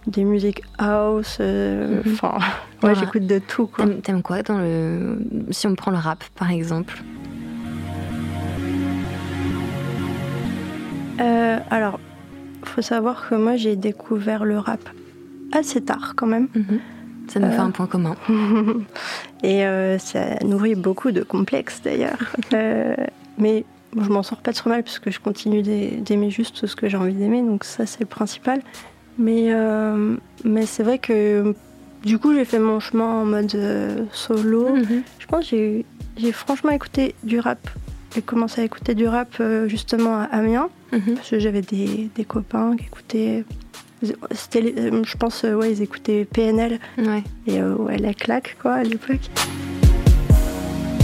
des 0.07 0.23
musiques 0.25 0.63
house. 0.79 1.39
euh, 1.41 2.03
Mhm. 2.05 2.13
Enfin, 2.13 2.39
ouais, 2.83 2.91
Ouais. 2.91 2.95
j'écoute 2.95 3.27
de 3.27 3.39
tout. 3.41 3.67
Quoi. 3.67 3.87
T'aimes 4.03 4.23
quoi 4.23 4.43
dans 4.43 4.59
le. 4.59 5.19
Si 5.51 5.67
on 5.67 5.75
prend 5.75 5.91
le 5.91 5.97
rap, 5.99 6.23
par 6.37 6.51
exemple? 6.51 7.03
Euh, 11.21 11.59
alors, 11.71 11.99
faut 12.65 12.83
savoir 12.83 13.29
que 13.29 13.35
moi, 13.35 13.57
j'ai 13.57 13.77
découvert 13.77 14.45
le 14.45 14.59
rap 14.59 14.81
assez 15.53 15.81
tard 15.83 16.15
quand 16.17 16.27
même. 16.27 16.49
Mhm. 16.55 16.81
Ça 17.29 17.41
nous 17.41 17.51
fait 17.51 17.59
Euh. 17.59 17.63
un 17.63 17.71
point 17.71 17.87
commun. 17.87 18.17
Et 19.43 19.65
euh, 19.67 19.99
ça 19.99 20.37
nourrit 20.45 20.75
beaucoup 20.75 21.11
de 21.11 21.23
complexes 21.23 21.81
d'ailleurs. 21.83 22.19
Euh, 22.53 22.95
mais 23.39 23.65
je 24.01 24.09
m'en 24.11 24.23
sors 24.23 24.39
pas 24.39 24.53
trop 24.53 24.71
mal 24.71 24.83
parce 24.85 24.99
que 24.99 25.11
je 25.11 25.19
continue 25.21 25.63
d'ai- 25.63 25.97
d'aimer 25.97 26.31
juste 26.31 26.67
ce 26.67 26.77
que 26.77 26.89
j'ai 26.89 26.97
envie 26.97 27.15
d'aimer, 27.15 27.43
donc 27.43 27.65
ça 27.65 27.87
c'est 27.87 28.01
le 28.01 28.07
principal. 28.07 28.61
Mais, 29.19 29.47
euh, 29.53 30.17
mais 30.45 30.67
c'est 30.67 30.83
vrai 30.83 30.99
que 30.99 31.55
du 32.05 32.19
coup 32.19 32.33
j'ai 32.35 32.45
fait 32.45 32.59
mon 32.61 32.79
chemin 32.81 33.05
en 33.23 33.25
mode 33.25 33.55
euh, 33.55 34.05
solo. 34.13 34.69
Mhm. 34.77 35.03
Je 35.19 35.27
pense 35.27 35.51
que 35.51 35.83
j'ai 36.17 36.33
franchement 36.33 36.71
écouté 36.71 37.15
du 37.25 37.41
rap. 37.41 37.59
J'ai 38.15 38.23
commencé 38.23 38.61
à 38.61 38.65
écouter 38.65 38.95
du 38.95 39.09
rap 39.09 39.29
euh, 39.41 39.69
justement 39.69 40.17
à 40.21 40.25
Amiens 40.25 40.69
Mhm. 40.93 41.15
parce 41.17 41.31
que 41.31 41.39
j'avais 41.41 41.63
des, 41.63 42.09
des 42.15 42.25
copains 42.25 42.77
qui 42.77 42.85
écoutaient. 42.87 43.45
c'était 44.33 44.61
les- 44.61 44.75
euh, 44.79 45.03
je 45.05 45.17
pense, 45.17 45.45
euh, 45.45 45.55
ouais, 45.55 45.73
ils 45.73 45.83
écoutaient 45.83 46.25
PNL 46.27 46.79
Ouais. 46.99 47.25
et 47.47 47.59
euh, 47.61 47.75
ouais, 47.75 47.97
la 47.99 48.13
claque 48.15 48.57
quoi 48.61 48.75
à 48.75 48.83
l'époque. 48.83 49.29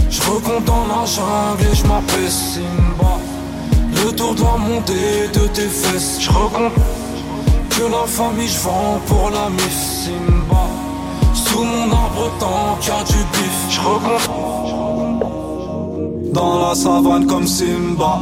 Je 0.09 0.21
recompte 0.21 0.65
dans 0.65 0.85
la 0.87 1.05
jungle 1.05 1.63
et 1.71 1.75
je 1.75 1.85
m'appelle 1.87 2.29
Simba. 2.29 3.17
Le 4.05 4.11
tour 4.15 4.35
doit 4.35 4.57
monter 4.57 5.27
de 5.33 5.47
tes 5.47 5.67
fesses. 5.67 6.19
Je 6.21 6.29
recompte 6.29 6.75
que 7.71 7.83
la 7.91 8.05
famille 8.05 8.47
je 8.47 8.59
vends 8.59 8.99
pour 9.07 9.29
la 9.31 9.49
mif 9.49 9.71
Simba. 9.71 10.63
Sous 11.33 11.63
mon 11.63 11.91
arbre 11.91 12.31
tant 12.39 12.77
qu'il 12.81 12.93
y 12.93 12.97
a 12.97 13.03
du 13.03 13.17
bif. 13.33 13.57
Je 13.69 13.79
recompte 13.79 14.29
dans 16.31 16.67
la 16.69 16.75
savane 16.75 17.25
comme 17.27 17.47
Simba. 17.47 18.19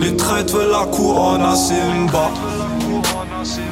Les 0.00 0.16
traites 0.16 0.50
veulent 0.52 0.70
la 0.70 0.86
couronne 0.86 1.42
à 1.42 1.54
Simba. 1.54 2.30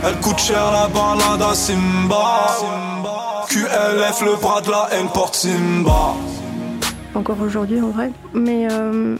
Elle 0.06 0.16
coûte 0.20 0.38
cher 0.38 0.70
la 0.72 0.88
balade 0.88 1.42
à 1.50 1.54
Simba. 1.54 2.48
QLF, 3.48 4.22
le 4.22 4.40
bras 4.40 4.60
de 4.62 4.70
la 4.70 4.88
haine 4.92 5.08
porte 5.12 5.34
Simba. 5.34 6.14
encore 7.14 7.36
aujourd'hui 7.42 7.80
en 7.80 7.88
vrai. 7.90 8.10
Mais 8.34 8.68
euh, 8.70 9.16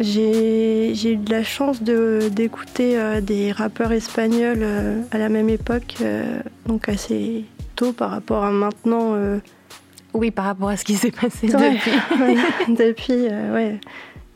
j'ai 0.00 0.92
eu 1.12 1.16
de 1.16 1.30
la 1.30 1.42
chance 1.44 1.82
de- 1.82 2.28
d'écouter 2.32 2.98
euh, 2.98 3.20
des 3.20 3.52
rappeurs 3.52 3.92
espagnols 3.92 4.60
euh, 4.62 5.00
à 5.10 5.18
la 5.18 5.28
même 5.28 5.48
époque, 5.50 5.96
euh, 6.00 6.40
donc 6.66 6.88
assez 6.88 7.44
tôt 7.76 7.92
par 7.92 8.10
rapport 8.10 8.44
à 8.44 8.50
maintenant. 8.50 9.12
Oui, 10.14 10.30
par 10.30 10.46
rapport 10.46 10.68
à 10.70 10.76
ce 10.76 10.84
qui 10.84 10.94
s'est 10.94 11.10
passé 11.10 11.54
Ouais. 11.54 11.74
depuis. 11.74 11.90
ouais, 12.20 12.36
depuis, 12.74 13.28
euh, 13.30 13.54
ouais. 13.54 13.80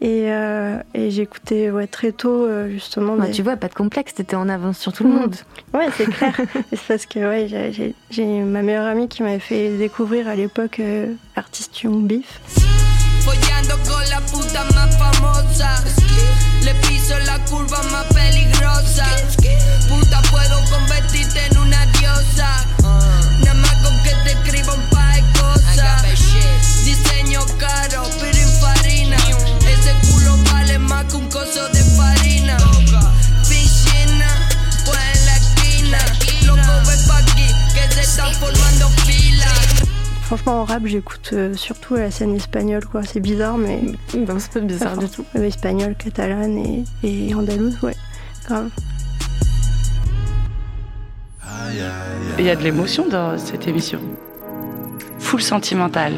Et, 0.01 0.33
euh, 0.33 0.79
et 0.95 1.11
j'écoutais 1.13 1.71
ouais, 1.71 1.87
très 1.87 2.11
tôt 2.11 2.45
euh, 2.45 2.69
justement. 2.69 3.17
Bah, 3.17 3.27
des- 3.27 3.33
tu 3.33 3.43
vois, 3.43 3.57
pas 3.57 3.69
de 3.69 3.75
complexe, 3.75 4.15
t'étais 4.15 4.35
en 4.35 4.49
avance 4.49 4.79
sur 4.79 4.93
tout 4.93 5.05
le 5.05 5.11
Mhm. 5.11 5.17
monde. 5.21 5.37
Ouais, 5.73 5.87
c'est 5.97 6.07
clair. 6.07 6.35
C'est 6.73 6.81
parce 6.89 7.07
que 7.07 7.21
ouais, 7.21 7.47
j'ai- 8.11 8.43
ma 8.43 8.63
meilleure 8.63 8.87
amie 8.87 9.09
qui 9.09 9.23
m'avait 9.23 9.39
fait 9.39 9.77
découvrir 9.79 10.27
à 10.27 10.35
l'époque 10.35 10.81
euh, 10.81 11.15
l'artiste 11.37 11.81
Young 11.83 12.05
Beef. 12.05 12.41
Más 31.03 31.13
que 31.13 31.17
un 31.17 31.29
coso 31.29 31.69
de 31.73 31.83
farina. 31.97 32.57
Piscina, 33.49 34.27
pues 34.85 34.99
en 35.15 35.27
la 35.27 35.37
esquina. 35.37 35.99
Loco, 36.47 36.73
ve 36.87 36.97
pa' 37.07 37.19
aquí, 37.19 37.47
que 37.75 37.95
se 37.95 38.01
están 38.03 38.33
formando 38.35 38.89
filas. 39.05 39.87
Franchement, 40.23 40.63
en 40.63 40.65
rap, 40.65 40.87
j'écoute 40.87 41.31
euh, 41.33 41.55
surtout 41.55 41.97
la 41.97 42.11
scène 42.11 42.35
espagnole, 42.37 42.85
quoi. 42.87 43.03
C'est 43.05 43.21
bizarre, 43.21 43.59
mais 43.59 43.81
Non, 44.15 44.39
c'est 44.39 44.53
pas 44.53 44.61
bizarre 44.61 44.97
du 44.97 45.09
tout. 45.09 45.25
Espagnole, 45.35 45.95
catalane 45.97 46.59
et, 46.59 46.85
et 47.03 47.35
andalouse, 47.35 47.79
ouais. 47.83 47.97
Grave. 48.47 48.71
Il 52.39 52.45
y 52.45 52.51
a 52.51 52.57
de 52.57 52.63
l'émotion 52.63 53.07
dans 53.09 53.39
cette 53.39 53.67
émission. 53.67 54.01
Full 55.19 55.43
sentimentale. 55.43 56.15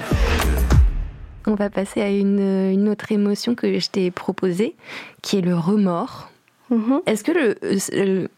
On 1.47 1.55
va 1.55 1.69
passer 1.71 2.01
à 2.01 2.11
une, 2.11 2.41
une 2.41 2.89
autre 2.89 3.13
émotion 3.13 3.55
que 3.55 3.79
je 3.79 3.89
t'ai 3.91 4.11
proposée, 4.11 4.75
qui 5.23 5.39
est 5.39 5.41
le 5.43 5.55
remords. 5.57 6.31
Mhm. 6.71 7.01
Est-ce 7.07 7.23
que 7.25 7.33
le, 7.33 7.55
le, 7.93 8.29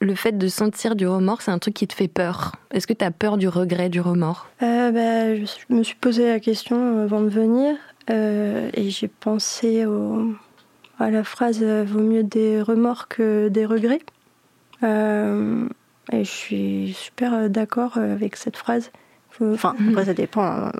le 0.00 0.14
fait 0.14 0.36
de 0.38 0.48
sentir 0.48 0.96
du 0.96 1.06
remords, 1.06 1.42
c'est 1.42 1.50
un 1.50 1.58
truc 1.58 1.74
qui 1.74 1.86
te 1.86 1.94
fait 1.94 2.08
peur? 2.08 2.52
Est-ce 2.72 2.86
que 2.86 2.94
tu 2.94 3.04
as 3.04 3.10
peur 3.10 3.36
du 3.36 3.48
regret, 3.48 3.88
du 3.90 4.00
remords? 4.00 4.46
Euh, 4.62 4.90
bah, 4.90 5.34
je 5.36 5.74
me 5.74 5.82
suis 5.82 5.96
posé 5.96 6.26
la 6.28 6.40
question 6.40 7.02
avant 7.02 7.20
de 7.20 7.28
venir 7.28 7.76
euh, 8.10 8.70
et 8.74 8.88
j'ai 8.90 9.08
pensé 9.08 9.84
au- 9.84 10.32
à 10.98 11.10
la 11.10 11.24
phrase 11.24 11.58
euh, 11.62 11.84
Vaut 11.86 12.00
mieux 12.00 12.22
des 12.22 12.62
remords 12.62 13.08
que 13.08 13.48
des 13.48 13.66
regrets. 13.66 14.00
Euh, 14.82 15.66
et 16.12 16.24
je 16.24 16.30
suis 16.30 16.94
super 16.98 17.34
euh, 17.34 17.48
d'accord 17.48 17.98
euh, 17.98 18.14
avec 18.14 18.36
cette 18.36 18.56
phrase. 18.56 18.90
Enfin, 19.42 19.74
après, 19.90 20.04
ça 20.06 20.14
dépend. 20.14 20.42
hein. 20.42 20.72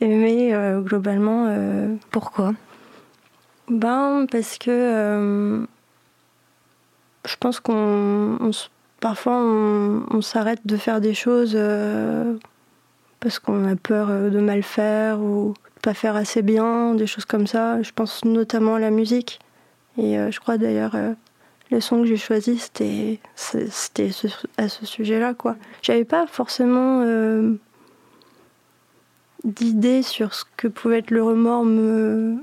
Mais 0.00 0.54
euh, 0.54 0.80
globalement, 0.80 1.46
euh, 1.48 1.94
Pourquoi? 2.10 2.54
Ben, 3.68 4.26
parce 4.30 4.58
que 4.58 4.70
euh, 4.70 5.66
je 7.26 7.36
pense 7.38 7.60
qu'on. 7.60 8.50
parfois, 9.00 9.36
on, 9.36 10.20
s'arrête 10.22 10.66
de 10.66 10.76
faire 10.76 11.00
des 11.00 11.14
choses 11.14 11.58
parce 13.20 13.38
qu'on 13.38 13.68
a 13.68 13.76
peur 13.76 14.08
de 14.08 14.40
mal 14.40 14.62
faire 14.62 15.20
ou 15.20 15.54
de 15.76 15.80
pas 15.82 15.94
faire 15.94 16.16
assez 16.16 16.42
bien, 16.42 16.94
des 16.94 17.06
choses 17.06 17.26
comme 17.26 17.46
ça. 17.46 17.82
Je 17.82 17.92
pense 17.92 18.24
notamment 18.24 18.76
à 18.76 18.80
la 18.80 18.90
musique. 18.90 19.38
Et 19.98 20.16
je 20.30 20.40
crois 20.40 20.56
d'ailleurs, 20.56 20.96
le 21.70 21.80
son 21.80 22.00
que 22.00 22.06
j'ai 22.06 22.16
choisi, 22.16 22.58
c'était 22.58 23.20
c'était 23.36 24.10
à 24.56 24.68
ce 24.68 24.86
sujet-là, 24.86 25.34
quoi. 25.34 25.56
J'avais 25.82 26.04
pas 26.04 26.26
forcément. 26.26 27.04
D'idées 29.44 30.02
sur 30.02 30.34
ce 30.34 30.44
que 30.56 30.68
pouvait 30.68 30.98
être 30.98 31.10
le 31.10 31.22
remords 31.22 31.64
me, 31.64 32.36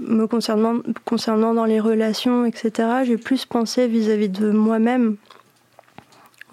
me 0.00 0.26
concernant, 0.26 0.80
concernant 1.04 1.54
dans 1.54 1.64
les 1.64 1.80
relations, 1.80 2.44
etc., 2.44 2.88
j'ai 3.04 3.16
plus 3.16 3.44
pensé 3.46 3.86
vis-à-vis 3.86 4.28
de 4.28 4.50
moi-même, 4.50 5.16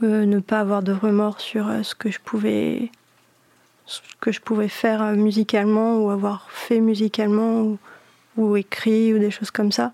euh, 0.04 0.26
ne 0.26 0.40
pas 0.40 0.60
avoir 0.60 0.84
de 0.84 0.92
remords 0.92 1.40
sur 1.40 1.68
euh, 1.68 1.84
ce 1.84 1.96
que 1.96 2.12
je 2.12 2.20
pouvais, 2.24 2.92
ce 3.86 4.02
que 4.20 4.32
je 4.32 4.42
pouvais 4.42 4.68
faire 4.68 5.02
euh, 5.02 5.16
musicalement 5.16 5.98
ou 5.98 6.10
avoir 6.10 6.50
fait 6.52 6.80
musicalement 6.80 7.62
ou, 7.62 7.78
ou 8.38 8.58
écrit 8.58 9.14
ou 9.14 9.20
des 9.20 9.32
choses 9.32 9.52
comme 9.52 9.72
ça. 9.72 9.94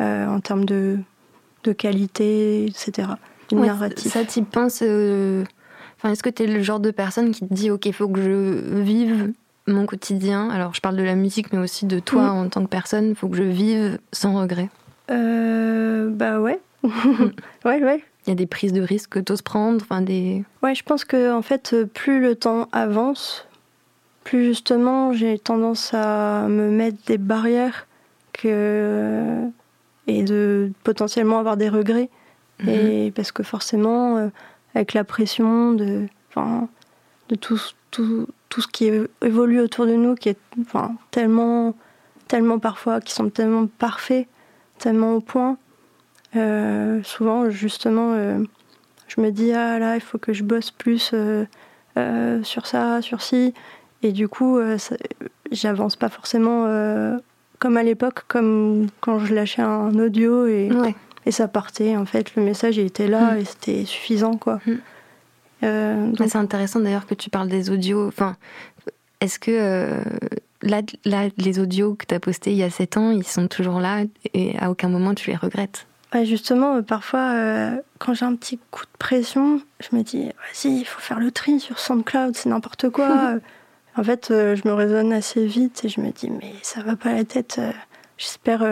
en 0.00 0.40
termes 0.40 0.64
de, 0.64 0.98
de 1.64 1.72
qualité, 1.72 2.66
etc. 2.66 3.08
Ouais. 3.50 3.68
Ça, 3.96 4.24
tu 4.24 4.42
penses. 4.42 4.82
Enfin, 5.98 6.12
est-ce 6.12 6.22
que 6.22 6.30
tu 6.30 6.44
es 6.44 6.46
le 6.46 6.62
genre 6.62 6.80
de 6.80 6.90
personne 6.90 7.32
qui 7.32 7.46
te 7.46 7.52
dit, 7.52 7.70
OK, 7.70 7.86
il 7.86 7.92
faut 7.92 8.08
que 8.08 8.22
je 8.22 8.80
vive 8.80 9.32
mon 9.66 9.84
quotidien? 9.84 10.48
Alors, 10.50 10.72
je 10.74 10.80
parle 10.80 10.96
de 10.96 11.02
la 11.02 11.14
musique, 11.16 11.52
mais 11.52 11.58
aussi 11.58 11.86
de 11.86 11.98
toi 11.98 12.22
Mhm. 12.22 12.28
en 12.38 12.48
tant 12.48 12.62
que 12.64 12.68
personne. 12.70 13.08
Il 13.10 13.14
faut 13.16 13.28
que 13.28 13.36
je 13.36 13.42
vive 13.42 13.98
sans 14.12 14.38
regret. 14.40 14.68
Euh, 15.10 16.08
bah 16.10 16.40
ouais. 16.40 16.60
ouais, 17.64 17.82
ouais. 17.82 18.02
Il 18.26 18.30
y 18.30 18.32
a 18.32 18.36
des 18.36 18.46
prises 18.46 18.72
de 18.72 18.80
risques 18.82 19.10
que 19.10 19.18
tu 19.18 19.32
oses 19.32 19.42
prendre. 19.42 19.80
Enfin, 19.82 20.00
des... 20.02 20.44
Ouais, 20.62 20.74
je 20.74 20.82
pense 20.84 21.04
que 21.04 21.32
en 21.32 21.42
fait, 21.42 21.72
euh, 21.72 21.86
plus 21.86 22.20
le 22.20 22.34
temps 22.36 22.68
avance, 22.72 23.46
plus 24.22 24.44
justement 24.44 25.12
j'ai 25.12 25.38
tendance 25.38 25.92
à 25.94 26.46
me 26.48 26.70
mettre 26.70 26.98
des 27.06 27.16
barrières 27.18 27.86
que 28.32 29.40
et 30.06 30.22
de 30.22 30.70
potentiellement 30.84 31.38
avoir 31.38 31.56
des 31.56 31.68
regrets. 31.68 32.08
Mhm. 32.62 32.68
Et 32.68 33.12
parce 33.14 33.32
que 33.32 33.42
forcément, 33.42 34.16
euh, 34.18 34.28
avec 34.78 34.94
la 34.94 35.02
pression 35.02 35.72
de, 35.72 36.06
tout, 37.40 37.58
ce 37.58 38.66
qui 38.68 38.90
évolue 39.22 39.60
autour 39.60 39.86
de 39.86 39.94
nous, 39.94 40.14
qui 40.14 40.28
est 40.28 40.38
tellement, 41.10 41.74
parfois, 42.60 43.00
qui 43.00 43.12
sont 43.12 43.28
tellement 43.28 43.66
parfaits, 43.66 44.28
tellement 44.78 45.14
au 45.14 45.20
point, 45.20 45.58
euh, 46.36 47.02
souvent, 47.02 47.50
justement, 47.50 48.12
euh, 48.12 48.38
je 49.08 49.20
me 49.20 49.30
dis, 49.30 49.52
ah 49.52 49.80
là, 49.80 49.96
il 49.96 50.00
faut 50.00 50.18
que 50.18 50.32
je 50.32 50.44
bosse 50.44 50.70
plus 50.70 51.10
euh, 51.12 52.42
sur 52.44 52.68
ça, 52.68 53.02
sur 53.02 53.20
ci. 53.20 53.54
Et 54.04 54.12
du 54.12 54.28
coup, 54.28 54.60
j'avance 55.50 55.96
pas 55.96 56.08
forcément 56.08 56.68
comme 57.58 57.76
à 57.76 57.82
l'époque, 57.82 58.22
comme 58.28 58.86
quand 59.00 59.18
je 59.18 59.34
lâchais 59.34 59.62
un 59.62 59.98
audio 59.98 60.46
et. 60.46 60.70
Et 61.28 61.30
ça 61.30 61.46
partait. 61.46 61.94
En 61.94 62.06
fait, 62.06 62.34
le 62.36 62.42
message 62.42 62.78
il 62.78 62.86
était 62.86 63.06
là 63.06 63.34
Mm. 63.34 63.38
et 63.38 63.44
c'était 63.44 63.84
suffisant, 63.84 64.36
quoi. 64.38 64.60
Mm. 64.66 64.72
Euh, 65.64 66.06
donc, 66.12 66.28
c'est 66.30 66.38
intéressant 66.38 66.80
d'ailleurs 66.80 67.06
que 67.06 67.14
tu 67.14 67.28
parles 67.28 67.48
des 67.48 67.68
audios. 67.68 68.08
Enfin, 68.08 68.36
est-ce 69.20 69.38
que 69.38 69.50
euh, 69.50 70.00
là, 70.62 70.80
là, 71.04 71.28
les 71.36 71.58
audios 71.58 71.94
que 71.94 72.06
tu 72.06 72.14
as 72.14 72.20
postés 72.20 72.52
il 72.52 72.56
y 72.56 72.62
a 72.62 72.70
7 72.70 72.96
ans, 72.96 73.10
ils 73.10 73.26
sont 73.26 73.46
toujours 73.46 73.78
là 73.78 74.04
et 74.32 74.58
à 74.58 74.70
aucun 74.70 74.88
moment 74.88 75.14
tu 75.14 75.28
les 75.30 75.36
regrettes? 75.36 75.86
Ouais, 76.14 76.24
justement, 76.24 76.76
euh, 76.76 76.82
parfois, 76.82 77.32
euh, 77.34 77.76
quand 77.98 78.14
j'ai 78.14 78.24
un 78.24 78.34
petit 78.34 78.58
coup 78.70 78.84
de 78.84 78.98
pression, 78.98 79.60
je 79.80 79.94
me 79.94 80.02
dis, 80.02 80.24
vas-y, 80.24 80.78
il 80.78 80.84
faut 80.86 81.00
faire 81.00 81.20
le 81.20 81.30
tri 81.30 81.60
sur 81.60 81.78
SoundCloud, 81.78 82.36
c'est 82.36 82.48
n'importe 82.48 82.88
quoi. 82.88 83.34
En 83.96 84.04
fait, 84.04 84.26
je 84.30 84.68
me 84.68 84.72
raisonne 84.74 85.12
assez 85.12 85.44
vite 85.44 85.84
et 85.84 85.88
je 85.88 86.00
me 86.00 86.12
dis, 86.12 86.30
mais 86.30 86.52
ça 86.62 86.82
va 86.84 86.94
pas 86.94 87.12
la 87.12 87.24
tête. 87.24 87.60
J'espère, 88.16 88.62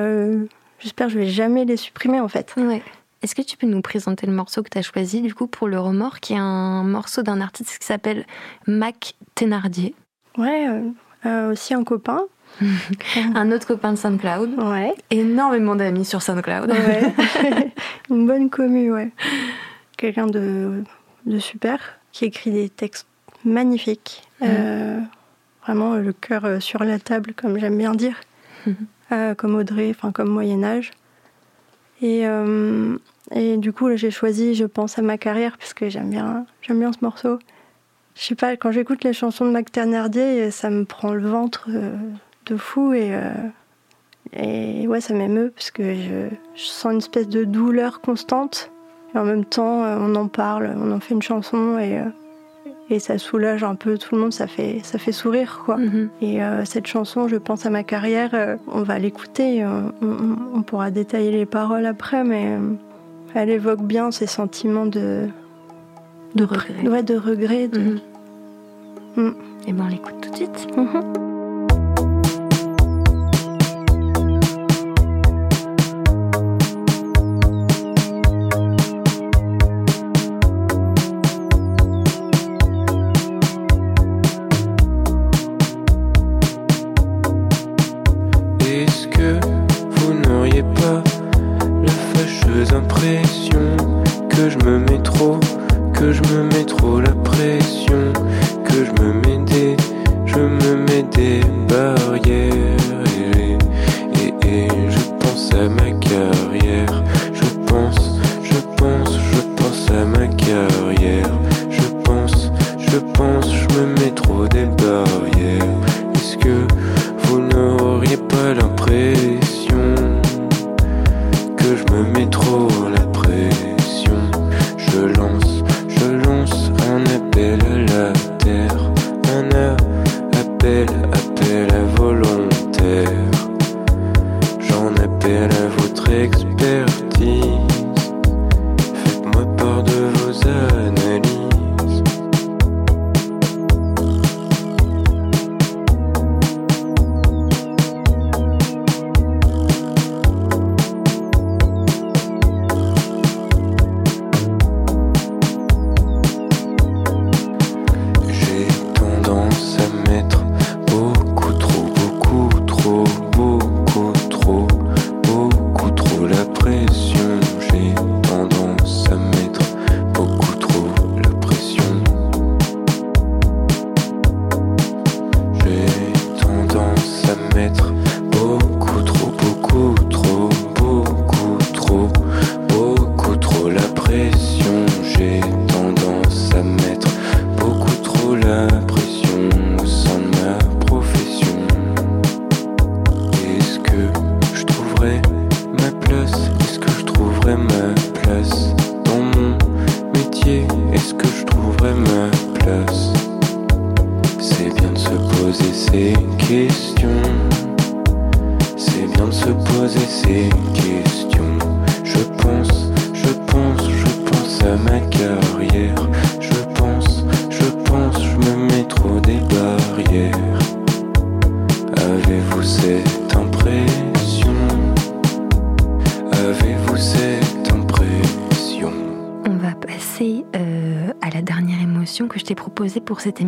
j'espère, 0.78 1.06
que 1.08 1.12
je 1.12 1.18
vais 1.18 1.28
jamais 1.28 1.64
les 1.64 1.76
supprimer, 1.76 2.20
en 2.20 2.28
fait. 2.28 2.52
Ouais. 2.56 2.82
Est-ce 3.22 3.34
que 3.34 3.42
tu 3.42 3.56
peux 3.56 3.66
nous 3.66 3.80
présenter 3.82 4.26
le 4.26 4.32
morceau 4.32 4.62
que 4.62 4.68
tu 4.68 4.78
as 4.78 4.82
choisi 4.82 5.20
du 5.22 5.34
coup 5.34 5.46
pour 5.46 5.68
le 5.68 5.78
remords, 5.80 6.20
qui 6.20 6.34
est 6.34 6.38
un 6.38 6.82
morceau 6.84 7.22
d'un 7.22 7.40
artiste 7.40 7.78
qui 7.78 7.86
s'appelle 7.86 8.24
Mac 8.66 9.14
Thénardier, 9.34 9.94
Ouais, 10.38 10.68
euh, 10.68 10.82
euh, 11.24 11.52
aussi 11.52 11.72
un 11.74 11.82
copain. 11.82 12.20
un 13.34 13.50
autre 13.52 13.66
copain 13.66 13.92
de 13.92 13.96
SoundCloud, 13.98 14.54
Ouais, 14.62 14.94
énormément 15.10 15.74
d'amis 15.76 16.04
sur 16.04 16.22
SoundCloud. 16.22 16.70
ouais. 16.70 17.14
Une 18.10 18.26
bonne 18.26 18.50
commu, 18.50 18.92
ouais. 18.92 19.10
Quelqu'un 19.96 20.26
de, 20.26 20.84
de 21.24 21.38
super 21.38 21.78
qui 22.12 22.26
écrit 22.26 22.50
des 22.50 22.68
textes 22.68 23.06
magnifiques. 23.44 24.22
Euh, 24.42 25.00
vraiment 25.64 25.94
le 25.96 26.12
cœur 26.12 26.60
sur 26.62 26.84
la 26.84 26.98
table, 26.98 27.32
comme 27.34 27.58
j'aime 27.58 27.78
bien 27.78 27.94
dire. 27.94 28.20
Mhm. 28.66 28.76
Euh, 29.12 29.34
comme 29.34 29.54
Audrey, 29.54 29.90
enfin 29.90 30.10
comme 30.10 30.28
Moyen-Âge. 30.30 30.90
Et, 32.02 32.26
euh, 32.26 32.98
et 33.30 33.56
du 33.56 33.72
coup, 33.72 33.94
j'ai 33.94 34.10
choisi 34.10 34.54
Je 34.54 34.64
pense 34.64 34.98
à 34.98 35.02
ma 35.02 35.16
carrière, 35.16 35.56
parce 35.58 35.74
que 35.74 35.88
j'aime 35.88 36.10
bien, 36.10 36.44
j'aime 36.60 36.80
bien 36.80 36.92
ce 36.92 36.98
morceau. 37.02 37.38
Je 38.16 38.22
sais 38.22 38.34
pas, 38.34 38.56
quand 38.56 38.72
j'écoute 38.72 39.04
les 39.04 39.12
chansons 39.12 39.44
de 39.44 39.50
Mac 39.50 39.70
Ternardier, 39.70 40.50
ça 40.50 40.70
me 40.70 40.84
prend 40.84 41.12
le 41.12 41.28
ventre 41.28 41.68
euh, 41.68 41.96
de 42.46 42.56
fou 42.56 42.94
et, 42.94 43.12
et 44.32 44.88
ouais, 44.88 45.00
ça 45.00 45.14
m'émeut 45.14 45.52
parce 45.54 45.70
que 45.70 45.94
je, 45.94 46.28
je 46.54 46.64
sens 46.64 46.92
une 46.92 46.98
espèce 46.98 47.28
de 47.28 47.44
douleur 47.44 48.00
constante. 48.00 48.72
Et 49.14 49.18
en 49.18 49.24
même 49.24 49.44
temps, 49.44 49.82
on 49.82 50.14
en 50.14 50.28
parle, 50.28 50.74
on 50.76 50.90
en 50.90 51.00
fait 51.00 51.14
une 51.14 51.22
chanson 51.22 51.78
et, 51.78 52.00
et 52.88 52.98
ça 53.00 53.18
soulage 53.18 53.64
un 53.64 53.74
peu 53.74 53.98
tout 53.98 54.14
le 54.14 54.20
monde, 54.20 54.32
ça 54.32 54.46
fait, 54.46 54.80
ça 54.84 54.98
fait 54.98 55.12
sourire 55.12 55.62
quoi. 55.64 55.76
Mhm. 55.76 56.08
Et 56.22 56.42
euh, 56.42 56.64
cette 56.64 56.86
chanson, 56.86 57.26
je 57.28 57.36
pense 57.36 57.66
à 57.66 57.70
ma 57.70 57.82
carrière, 57.82 58.30
euh, 58.34 58.56
on 58.68 58.82
va 58.82 58.98
l'écouter, 58.98 59.64
euh, 59.64 59.68
on, 60.02 60.06
on- 60.06 60.58
on 60.58 60.62
pourra 60.62 60.90
détailler 60.90 61.30
les 61.32 61.46
paroles 61.46 61.86
après, 61.86 62.22
mais 62.24 62.46
euh, 62.56 62.60
elle 63.34 63.50
évoque 63.50 63.82
bien 63.82 64.10
ces 64.12 64.26
sentiments 64.28 64.86
de, 64.86 65.26
De 66.36 66.44
regret. 66.44 66.88
ouais, 66.88 67.02
de 67.02 67.16
regret. 67.16 67.68
de- 67.68 67.78
Mhm. 67.80 68.00
Mm. 69.16 69.34
Et 69.66 69.72
ben 69.72 69.84
on 69.86 69.88
l'écoute 69.88 70.14
tout 70.20 70.30
de 70.30 70.36
suite. 70.36 70.66
Mhm. 70.76 71.25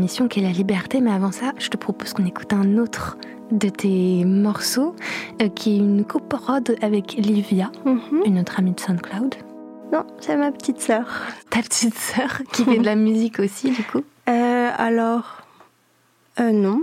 Émission, 0.08 0.26
qui 0.26 0.40
est 0.40 0.42
la 0.42 0.52
liberté. 0.52 1.02
Mais 1.02 1.12
avant 1.12 1.32
ça, 1.32 1.52
je 1.58 1.68
te 1.68 1.76
propose 1.76 2.14
qu'on 2.14 2.24
écoute 2.24 2.54
un 2.54 2.78
autre 2.78 3.18
de 3.50 3.68
tes 3.68 4.24
morceaux, 4.24 4.96
euh, 5.42 5.48
qui 5.50 5.74
est 5.74 5.78
une 5.78 6.02
coprode 6.04 6.76
avec 6.80 7.12
Livia, 7.12 7.70
Mhm. 7.84 8.22
une 8.24 8.38
autre 8.40 8.58
amie 8.58 8.72
de 8.72 8.80
SoundCloud. 8.80 9.34
Non, 9.92 10.04
c'est 10.20 10.36
ma 10.36 10.50
petite 10.50 10.80
sœur. 10.80 11.06
Ta 11.50 11.60
petite 11.60 11.94
sœur, 11.94 12.40
qui 12.52 12.64
fait 12.64 12.78
de 12.78 12.84
la 12.86 12.94
musique 12.96 13.38
aussi, 13.38 13.70
du 13.70 13.82
coup. 13.84 14.00
Euh, 14.28 14.70
alors, 14.76 15.40
euh, 16.38 16.52
non. 16.52 16.82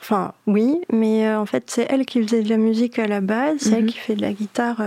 Enfin, 0.00 0.32
oui, 0.46 0.80
mais 0.92 1.28
en 1.34 1.44
fait, 1.44 1.64
c'est 1.68 1.86
elle 1.90 2.06
qui 2.06 2.22
faisait 2.22 2.44
de 2.44 2.48
la 2.48 2.56
musique 2.56 3.00
à 3.00 3.08
la 3.08 3.20
base. 3.20 3.58
C'est 3.62 3.72
elle 3.72 3.82
Mhm. 3.84 3.90
qui 3.90 3.98
fait 3.98 4.14
de 4.14 4.20
la 4.22 4.32
guitare 4.32 4.80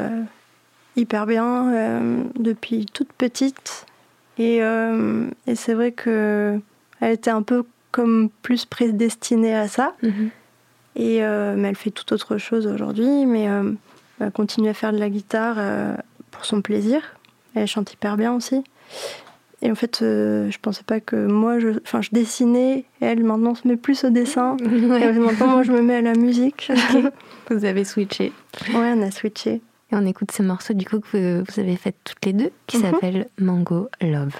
hyper 0.95 1.25
bien 1.25 2.23
depuis 2.39 2.85
toute 2.85 3.11
petite. 3.11 3.85
Et, 4.37 4.59
et 4.59 5.55
c'est 5.55 5.73
vrai 5.73 5.91
que 5.91 6.61
elle 7.05 7.13
était 7.13 7.29
un 7.31 7.41
peu 7.43 7.63
comme 7.91 8.29
plus 8.41 8.65
prédestinée 8.65 9.55
à 9.55 9.67
ça. 9.67 9.93
Et, 10.95 11.23
euh, 11.23 11.55
mais 11.57 11.69
elle 11.69 11.75
fait 11.75 11.91
tout 11.91 12.11
autre 12.13 12.37
chose 12.37 12.67
aujourd'hui. 12.67 13.25
Mais 13.25 13.47
euh, 13.49 13.71
elle 14.19 14.31
continue 14.31 14.69
à 14.69 14.73
faire 14.73 14.91
de 14.93 14.97
la 14.97 15.09
guitare 15.09 15.55
euh, 15.59 15.95
pour 16.31 16.45
son 16.45 16.61
plaisir. 16.61 17.01
Elle 17.53 17.67
chante 17.67 17.93
hyper 17.93 18.17
bien 18.17 18.33
aussi. 18.33 18.63
Et 19.61 19.71
en 19.71 19.75
fait, 19.75 20.01
euh, 20.01 20.49
je 20.51 20.57
pensais 20.59 20.83
pas 20.83 20.99
que 20.99 21.15
moi, 21.27 21.59
je, 21.59 21.69
enfin, 21.83 22.01
je 22.01 22.09
dessinais. 22.11 22.79
Et 23.01 23.05
elle 23.05 23.23
maintenant 23.23 23.55
se 23.55 23.67
met 23.67 23.77
plus 23.77 24.03
au 24.03 24.09
dessin. 24.09 24.57
Et 24.63 25.11
maintenant, 25.13 25.47
moi, 25.47 25.63
je 25.63 25.71
me 25.71 25.81
mets 25.81 25.95
à 25.95 26.01
la 26.01 26.13
musique. 26.15 26.71
Vous 27.49 27.63
avez 27.65 27.83
switché. 27.85 28.31
ouais, 28.73 28.93
on 28.95 29.01
a 29.01 29.11
switché. 29.11 29.61
Et 29.91 29.95
on 29.95 30.05
écoute 30.05 30.31
ce 30.31 30.41
morceau 30.43 30.73
du 30.73 30.85
coup 30.85 30.99
que 30.99 31.43
vous 31.47 31.59
avez 31.59 31.75
fait 31.75 31.93
toutes 32.03 32.25
les 32.25 32.33
deux, 32.33 32.49
qui 32.65 32.77
Mhm. 32.77 32.83
s'appelle 32.83 33.27
Mango 33.39 33.87
Love. 34.01 34.33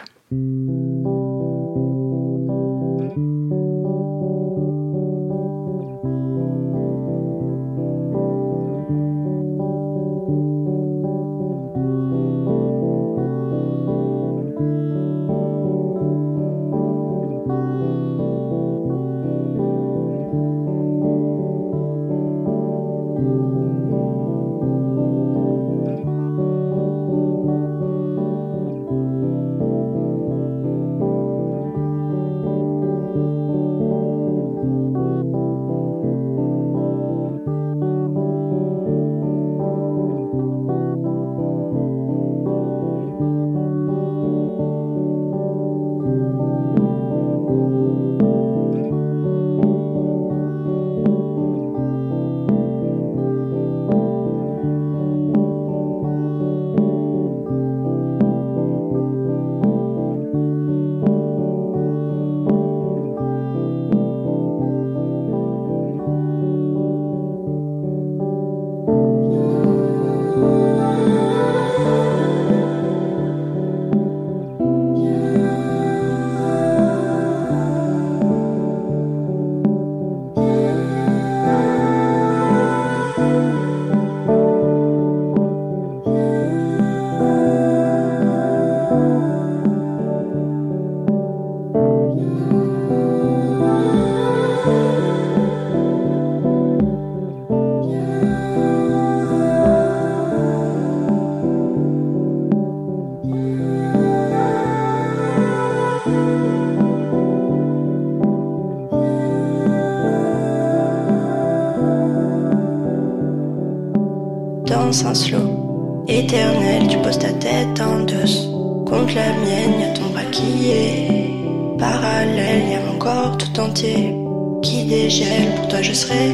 Danse 114.95 115.05
un 115.08 115.13
slow 115.13 116.05
éternel, 116.08 116.88
tu 116.88 116.97
poses 116.99 117.19
ta 117.19 117.34
tête 117.34 117.81
en 117.81 118.05
douce 118.05 118.47
contre 118.86 119.13
la 119.15 119.34
mienne, 119.43 119.81
y 119.81 119.84
a 119.84 119.93
ton 119.93 120.10
bras 120.13 120.23
qui 120.31 120.71
est 120.71 121.77
parallèle, 121.77 122.69
y 122.71 122.75
a 122.75 122.79
mon 122.89 122.97
corps 122.97 123.36
tout 123.38 123.60
entier 123.60 124.15
qui 124.62 124.86
dégèle. 124.86 125.53
Pour 125.58 125.67
toi, 125.67 125.81
je 125.81 125.91
serai 125.91 126.31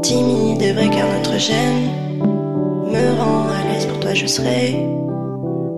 timide 0.00 0.62
et 0.62 0.72
vrai 0.72 0.88
car 0.88 1.06
notre 1.12 1.38
gêne 1.38 1.90
me 2.86 3.20
rend 3.20 3.44
à 3.48 3.70
l'aise. 3.70 3.84
Pour 3.84 4.00
toi, 4.00 4.14
je 4.14 4.26
serai 4.26 4.88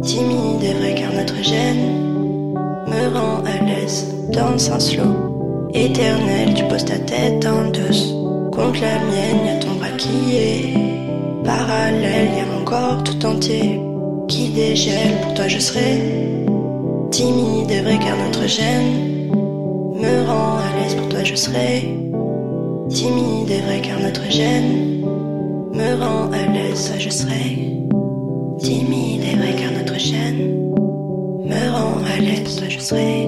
timide 0.02 0.62
et 0.62 0.74
vrai 0.74 0.94
car 0.94 1.12
notre 1.12 1.42
gêne 1.42 2.54
me 2.86 3.18
rend 3.18 3.42
à 3.46 3.64
l'aise. 3.64 4.14
Danse 4.30 4.70
un 4.70 4.78
slow 4.78 5.68
éternel, 5.74 6.54
tu 6.54 6.62
poses 6.68 6.84
ta 6.84 6.98
tête 6.98 7.44
en 7.44 7.68
douce 7.72 8.14
contre 8.52 8.80
la 8.80 9.00
mienne, 9.10 9.44
y 9.44 9.48
a 9.48 9.58
ton 9.58 9.74
bras 9.74 9.88
qui 9.98 10.36
est 10.36 10.93
parallèle, 11.44 12.30
y 12.36 12.40
a 12.40 12.46
mon 12.46 12.64
corps 12.64 13.02
tout 13.04 13.24
entier 13.26 13.80
qui 14.28 14.48
dégèle. 14.48 15.20
Pour 15.22 15.34
toi, 15.34 15.48
je 15.48 15.58
serai 15.58 16.00
timide 17.10 17.70
et 17.70 17.82
vrai 17.82 17.98
car 17.98 18.16
notre 18.16 18.46
gêne 18.48 19.28
me 19.94 20.26
rend 20.26 20.56
à 20.56 20.76
l'aise. 20.76 20.94
Pour 20.94 21.08
toi, 21.08 21.22
je 21.22 21.34
serai 21.34 21.94
timide 22.88 23.50
et 23.50 23.60
vrai 23.60 23.80
car 23.82 24.00
notre 24.00 24.28
gêne 24.30 25.02
me 25.72 25.94
rend 26.02 26.30
à 26.32 26.52
l'aise. 26.52 26.88
Toi, 26.88 26.98
je 26.98 27.10
serai 27.10 27.44
timide 28.58 29.22
et 29.22 29.36
vrai 29.36 29.54
car 29.58 29.72
notre 29.72 29.98
gêne 29.98 30.70
me 31.44 31.70
rend 31.72 31.98
à 32.16 32.20
l'aise. 32.20 32.56
Toi, 32.56 32.68
je 32.68 32.78
serai 32.78 33.23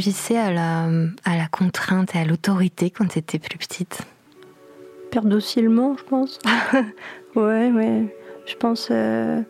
tu 0.00 0.08
réagissais 0.08 0.38
à 0.38 0.52
la, 0.52 0.84
à 1.24 1.36
la 1.36 1.46
contrainte 1.50 2.14
et 2.14 2.18
à 2.18 2.24
l'autorité 2.24 2.90
quand 2.90 3.06
tu 3.08 3.18
étais 3.18 3.38
plus 3.38 3.58
petite? 3.58 4.02
Père 5.10 5.24
docilement, 5.24 5.96
je 5.98 6.04
pense. 6.04 6.38
ouais, 7.34 7.70
ouais. 7.72 8.16
Je 8.46 8.54
pense. 8.56 8.88
euh, 8.90 9.40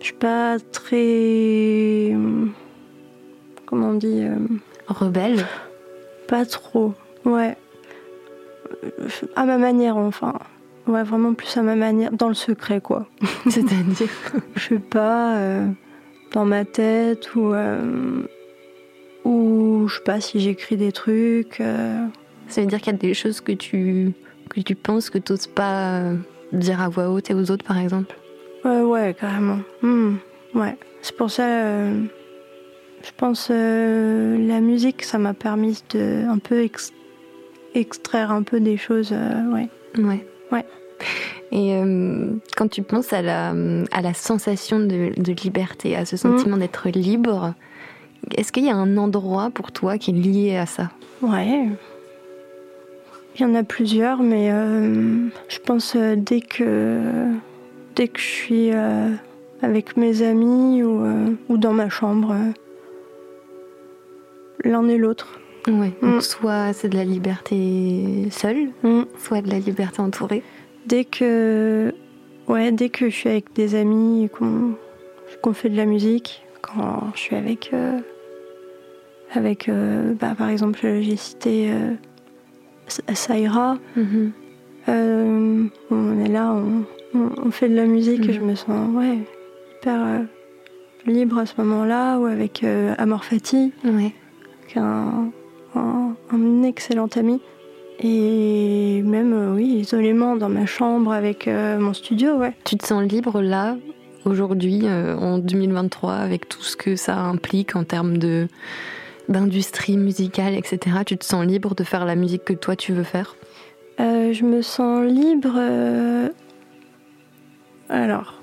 Je 0.00 0.04
suis 0.06 0.14
pas 0.14 0.58
très. 0.72 2.14
Comment 3.66 3.88
on 3.90 3.94
dit 3.94 4.22
euh, 4.24 4.36
Rebelle? 4.88 5.46
Pas 6.28 6.44
trop. 6.44 6.94
Ouais. 7.24 7.56
À 9.36 9.44
ma 9.44 9.56
manière, 9.58 9.96
enfin. 9.96 10.34
Ouais, 10.88 11.04
vraiment 11.04 11.32
plus 11.34 11.56
à 11.56 11.62
ma 11.62 11.76
manière. 11.76 12.10
Dans 12.12 12.28
le 12.28 12.34
secret, 12.34 12.80
quoi. 12.80 13.06
C'est-à-dire? 13.48 14.08
Je 14.56 14.60
sais 14.68 14.78
pas. 14.78 15.36
euh, 15.36 15.68
Dans 16.32 16.44
ma 16.44 16.64
tête 16.64 17.34
ou. 17.36 17.54
euh, 17.54 18.22
ou 19.24 19.86
je 19.88 19.96
sais 19.96 20.02
pas 20.04 20.20
si 20.20 20.40
j'écris 20.40 20.76
des 20.76 20.92
trucs. 20.92 21.60
euh, 21.60 22.06
Ça 22.48 22.60
veut 22.60 22.66
dire 22.66 22.80
qu'il 22.80 22.92
y 22.92 22.96
a 22.96 22.98
des 22.98 23.14
choses 23.14 23.40
que 23.40 23.52
tu, 23.52 24.12
que 24.50 24.60
tu 24.60 24.74
penses 24.74 25.10
que 25.10 25.18
tu 25.18 25.32
n'oses 25.32 25.46
pas 25.46 25.98
euh, 26.00 26.16
dire 26.52 26.80
à 26.80 26.88
voix 26.88 27.08
haute 27.10 27.30
et 27.30 27.34
aux 27.34 27.50
autres, 27.50 27.64
par 27.64 27.78
exemple? 27.78 28.14
Ouais, 28.64 28.80
ouais, 28.80 29.16
carrément. 29.18 29.58
Hmm, 29.82 30.14
ouais. 30.54 30.76
C'est 31.02 31.16
pour 31.16 31.30
ça, 31.30 31.44
euh, 31.46 32.04
je 33.02 33.10
pense, 33.16 33.48
euh, 33.50 34.38
la 34.46 34.60
musique, 34.60 35.02
ça 35.02 35.18
m'a 35.18 35.34
permis 35.34 35.82
de 35.90 36.24
un 36.28 36.38
peu 36.38 36.62
ex- 36.62 36.92
extraire 37.74 38.30
un 38.30 38.42
peu 38.42 38.60
des 38.60 38.76
choses. 38.76 39.10
euh, 39.12 39.52
ouais. 39.52 39.68
Ouais. 39.98 40.24
Ouais. 40.52 40.64
Et 41.50 41.74
euh, 41.74 42.30
quand 42.56 42.68
tu 42.68 42.82
penses 42.82 43.12
à 43.12 43.20
la, 43.22 43.52
à 43.90 44.00
la 44.02 44.14
sensation 44.14 44.78
de, 44.78 45.12
de 45.16 45.32
liberté, 45.42 45.96
à 45.96 46.04
ce 46.04 46.16
sentiment 46.16 46.56
d'être 46.56 46.88
libre, 46.88 47.54
est-ce 48.36 48.52
qu'il 48.52 48.64
y 48.64 48.70
a 48.70 48.76
un 48.76 48.96
endroit 48.96 49.50
pour 49.50 49.72
toi 49.72 49.98
qui 49.98 50.10
est 50.10 50.14
lié 50.14 50.56
à 50.56 50.66
ça? 50.66 50.90
Ouais. 51.22 51.68
Il 53.36 53.42
y 53.42 53.44
en 53.44 53.54
a 53.54 53.62
plusieurs, 53.62 54.22
mais 54.22 54.50
euh, 54.52 55.28
je 55.48 55.58
pense 55.58 55.94
euh, 55.96 56.14
dès 56.16 56.40
que 56.40 56.98
dès 57.96 58.08
que 58.08 58.20
je 58.20 58.26
suis 58.26 58.70
euh, 58.72 59.08
avec 59.62 59.96
mes 59.96 60.22
amis 60.22 60.82
ou, 60.82 61.02
ou 61.48 61.56
dans 61.56 61.72
ma 61.72 61.88
chambre, 61.88 62.34
l'un 64.64 64.88
et 64.88 64.98
l'autre. 64.98 65.38
Ouais. 65.68 65.92
Mm. 66.02 66.10
Donc 66.12 66.22
soit 66.22 66.72
c'est 66.72 66.88
de 66.88 66.96
la 66.96 67.04
liberté 67.04 68.28
seule, 68.30 68.68
Mm. 68.82 69.02
soit 69.18 69.42
de 69.42 69.50
la 69.50 69.58
liberté 69.58 70.00
entourée. 70.00 70.42
Dès 70.86 71.04
que 71.04 71.94
ouais, 72.48 72.72
dès 72.72 72.88
que 72.88 73.08
je 73.08 73.14
suis 73.14 73.28
avec 73.28 73.52
des 73.54 73.74
amis 73.74 74.24
et 74.24 74.28
qu'on 74.28 74.72
qu'on 75.40 75.52
fait 75.54 75.68
de 75.70 75.76
la 75.76 75.86
musique, 75.86 76.42
quand 76.62 77.10
je 77.14 77.20
suis 77.20 77.36
avec 77.36 77.70
euh, 77.74 77.98
avec 79.34 79.68
euh, 79.68 80.14
bah, 80.14 80.34
par 80.36 80.48
exemple 80.48 80.78
j'ai 80.82 81.16
cité 81.16 81.70
euh, 81.70 81.92
Sa- 82.86 83.14
Saïra. 83.14 83.76
Mhm. 83.96 84.32
Euh, 84.88 85.64
on 85.90 86.20
est 86.24 86.28
là, 86.28 86.52
on, 86.52 86.84
on- 87.18 87.30
on 87.46 87.50
fait 87.50 87.68
de 87.68 87.76
la 87.76 87.86
musique 87.86 88.28
et 88.28 88.32
je 88.32 88.40
Mhm. 88.40 88.46
me 88.50 88.54
sens 88.56 88.90
ouais, 88.94 89.18
hyper 89.78 90.22
libre 91.06 91.38
à 91.38 91.46
ce 91.46 91.54
moment-là, 91.58 92.18
ou 92.18 92.26
avec 92.26 92.64
Amor 92.98 93.24
Fati, 93.24 93.72
Ouais. 93.84 94.12
qui 94.68 94.78
est 94.78 94.82
un, 94.82 95.30
un- 95.76 96.14
un 96.32 96.62
excellent 96.64 97.08
ami. 97.16 97.40
Et 98.00 99.02
même, 99.04 99.52
oui, 99.54 99.66
isolément 99.66 100.34
dans 100.36 100.48
ma 100.48 100.66
chambre 100.66 101.12
avec 101.12 101.46
mon 101.46 101.92
studio, 101.92 102.34
ouais. 102.36 102.52
Tu 102.64 102.76
te 102.76 102.84
sens 102.86 103.02
libre 103.04 103.40
là, 103.40 103.76
aujourd'hui, 104.24 104.80
euh, 104.84 105.16
en 105.16 105.38
2023, 105.38 106.14
avec 106.14 106.48
tout 106.48 106.62
ce 106.62 106.76
que 106.76 106.96
ça 106.96 107.16
implique 107.18 107.76
en 107.76 107.84
termes 107.84 108.18
de 108.18 108.48
d'industrie 109.28 109.96
musicale, 109.96 110.54
etc. 110.54 110.78
Tu 111.06 111.16
te 111.16 111.24
sens 111.24 111.46
libre 111.46 111.74
de 111.74 111.84
faire 111.84 112.04
la 112.04 112.16
musique 112.16 112.44
que 112.44 112.52
toi 112.52 112.74
tu 112.76 112.92
veux 112.92 113.04
faire? 113.04 113.36
Euh, 114.00 114.32
je 114.32 114.44
me 114.44 114.62
sens 114.62 115.06
libre. 115.06 115.54
euh, 115.56 116.28
Alors, 117.88 118.34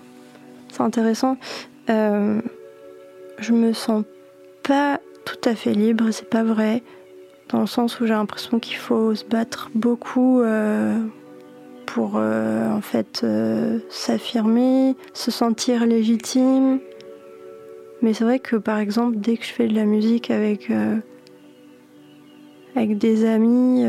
c'est 0.72 0.82
intéressant. 0.82 1.38
Euh, 1.90 2.42
Je 3.40 3.52
me 3.54 3.74
sens 3.74 4.04
pas 4.64 5.00
tout 5.26 5.50
à 5.50 5.56
fait 5.56 5.74
libre, 5.74 6.06
c'est 6.12 6.30
pas 6.30 6.44
vrai. 6.44 6.82
Dans 7.50 7.62
le 7.62 7.68
sens 7.68 8.00
où 8.00 8.06
j'ai 8.06 8.14
l'impression 8.14 8.60
qu'il 8.60 8.78
faut 8.78 9.16
se 9.16 9.26
battre 9.26 9.70
beaucoup 9.76 10.42
pour 11.94 12.14
euh, 12.18 12.70
en 12.72 12.82
fait 12.82 13.22
euh, 13.24 13.80
s'affirmer, 13.90 14.96
se 15.14 15.32
sentir 15.32 15.86
légitime. 15.86 16.80
Mais 18.02 18.14
c'est 18.14 18.24
vrai 18.24 18.40
que 18.40 18.56
par 18.56 18.78
exemple, 18.80 19.18
dès 19.18 19.38
que 19.38 19.44
je 19.46 19.52
fais 19.52 19.68
de 19.68 19.74
la 19.76 19.86
musique 19.86 20.30
avec, 20.32 20.70
euh, 20.70 20.96
avec 22.76 22.98
des 22.98 23.26
amis, 23.26 23.84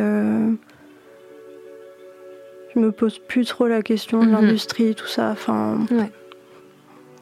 je 2.75 2.79
me 2.81 2.91
pose 2.91 3.19
plus 3.19 3.45
trop 3.47 3.67
la 3.67 3.83
question 3.83 4.21
de 4.21 4.27
Mhm. 4.27 4.33
l'industrie, 4.33 4.95
tout 4.95 5.07
ça. 5.07 5.31
Enfin, 5.33 5.79
Ouais. 5.91 6.11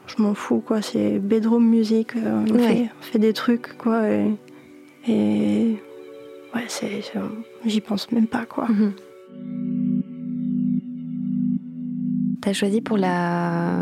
je 0.07 0.23
m'en 0.23 0.35
fous, 0.35 0.61
quoi. 0.65 0.81
C'est 0.83 1.19
bedroom 1.19 1.67
music. 1.69 2.13
on, 2.17 2.47
Ouais. 2.55 2.59
fait, 2.61 2.91
on 2.99 3.03
fait 3.03 3.19
des 3.19 3.33
trucs, 3.33 3.77
quoi. 3.77 4.09
Et, 4.09 4.31
et 5.09 5.77
ouais, 6.55 6.65
c'est, 6.69 7.03
c'est- 7.03 7.19
j'y 7.67 7.81
pense 7.81 8.11
même 8.13 8.27
pas, 8.29 8.47
quoi. 8.47 8.67
Mhm. 8.69 8.93
T'as 12.41 12.53
choisi 12.53 12.81
pour 12.81 12.99
la 12.99 13.73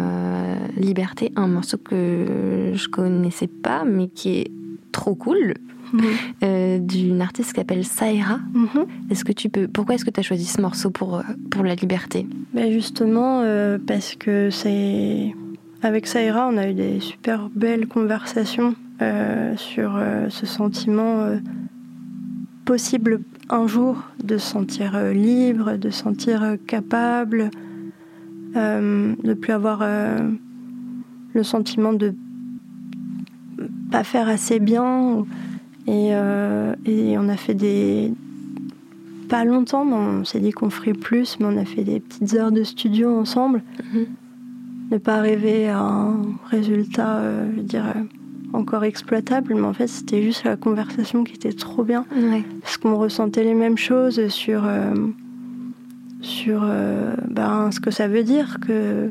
liberté 0.77 1.33
un 1.37 1.47
morceau 1.47 1.77
que 1.79 2.73
je 2.75 2.89
connaissais 2.89 3.47
pas, 3.49 3.85
mais 3.85 4.09
qui 4.09 4.39
est 4.39 4.51
trop 4.93 5.15
cool, 5.15 5.55
Mhm. 5.93 6.03
euh, 6.43 6.79
d'une 6.81 7.21
artiste 7.21 7.53
qui 7.53 7.61
s'appelle 7.61 7.85
Saïra. 7.85 8.39
Mhm. 8.55 8.87
Est-ce 9.11 9.25
que 9.25 9.33
tu 9.33 9.49
peux, 9.51 9.69
pourquoi 9.69 9.95
est-ce 9.95 10.05
que 10.05 10.11
tu 10.11 10.19
as 10.21 10.23
choisi 10.23 10.47
ce 10.47 10.61
morceau 10.61 10.91
pour, 10.91 11.23
pour 11.51 11.63
la 11.65 11.75
liberté? 11.75 12.27
Ben 12.55 12.73
justement, 12.73 13.41
euh, 13.43 13.79
parce 13.87 14.15
que 14.17 14.51
c'est. 14.51 15.35
Avec 15.83 16.07
Saïra, 16.07 16.49
on 16.51 16.57
a 16.57 16.69
eu 16.69 16.75
des 16.75 16.99
super 17.01 17.49
belles 17.55 17.87
conversations 17.87 18.75
euh, 19.03 19.55
sur 19.57 20.01
ce 20.31 20.47
sentiment 20.47 21.29
possible 22.65 23.21
un 23.51 23.67
jour 23.69 24.03
de 24.25 24.39
se 24.39 24.51
sentir 24.51 24.99
libre, 25.13 25.77
de 25.77 25.91
se 25.91 26.03
sentir 26.03 26.57
capable, 26.67 27.51
euh, 28.55 29.15
de 29.23 29.35
plus 29.35 29.53
avoir 29.53 29.81
euh, 29.83 30.31
le 31.35 31.43
sentiment 31.43 31.93
de 31.93 32.15
pas 33.91 34.05
faire 34.05 34.29
assez 34.29 34.61
bien. 34.61 35.25
Et, 35.87 36.11
euh, 36.13 36.75
et 36.85 37.17
on 37.19 37.29
a 37.29 37.37
fait 37.37 37.55
des, 37.55 38.13
pas 39.29 39.45
longtemps, 39.45 39.85
mais 39.85 39.95
on 39.95 40.25
s'est 40.25 40.41
dit 40.41 40.51
qu'on 40.51 40.71
ferait 40.71 40.93
plus, 40.93 41.39
mais 41.39 41.47
on 41.47 41.57
a 41.57 41.65
fait 41.65 41.85
des 41.85 42.01
petites 42.01 42.35
heures 42.35 42.53
de 42.53 42.65
studio 42.65 43.17
ensemble. 43.17 43.63
Mhm. 43.93 44.07
Ne 44.91 44.99
pas 44.99 45.17
arriver 45.17 45.69
à 45.69 45.81
un 45.81 46.17
résultat, 46.49 47.23
je 47.51 47.57
veux 47.57 47.63
dire, 47.63 47.85
euh, 47.87 48.01
encore 48.53 48.85
exploitable, 48.85 49.55
mais 49.55 49.63
en 49.67 49.73
fait, 49.73 49.89
c'était 49.89 50.23
juste 50.23 50.45
la 50.45 50.57
conversation 50.57 51.25
qui 51.25 51.35
était 51.35 51.53
trop 51.53 51.83
bien. 51.83 52.05
Ouais. 52.15 52.45
Parce 52.63 52.77
qu'on 52.77 52.97
ressentait 52.97 53.43
les 53.43 53.55
mêmes 53.55 53.79
choses 53.79 54.29
sur, 54.29 54.65
sur 56.27 56.63
euh, 56.65 57.15
ben, 57.31 57.71
ce 57.71 57.79
que 57.81 57.91
ça 57.91 58.09
veut 58.09 58.25
dire 58.25 58.59
que 58.61 59.11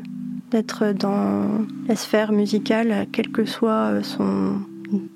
d'être 0.50 0.92
dans 0.92 1.64
la 1.88 1.96
sphère 1.96 2.30
musicale, 2.32 3.06
quel 3.10 3.28
que 3.30 3.44
soit 3.44 3.90
euh, 3.90 4.02
son 4.02 4.58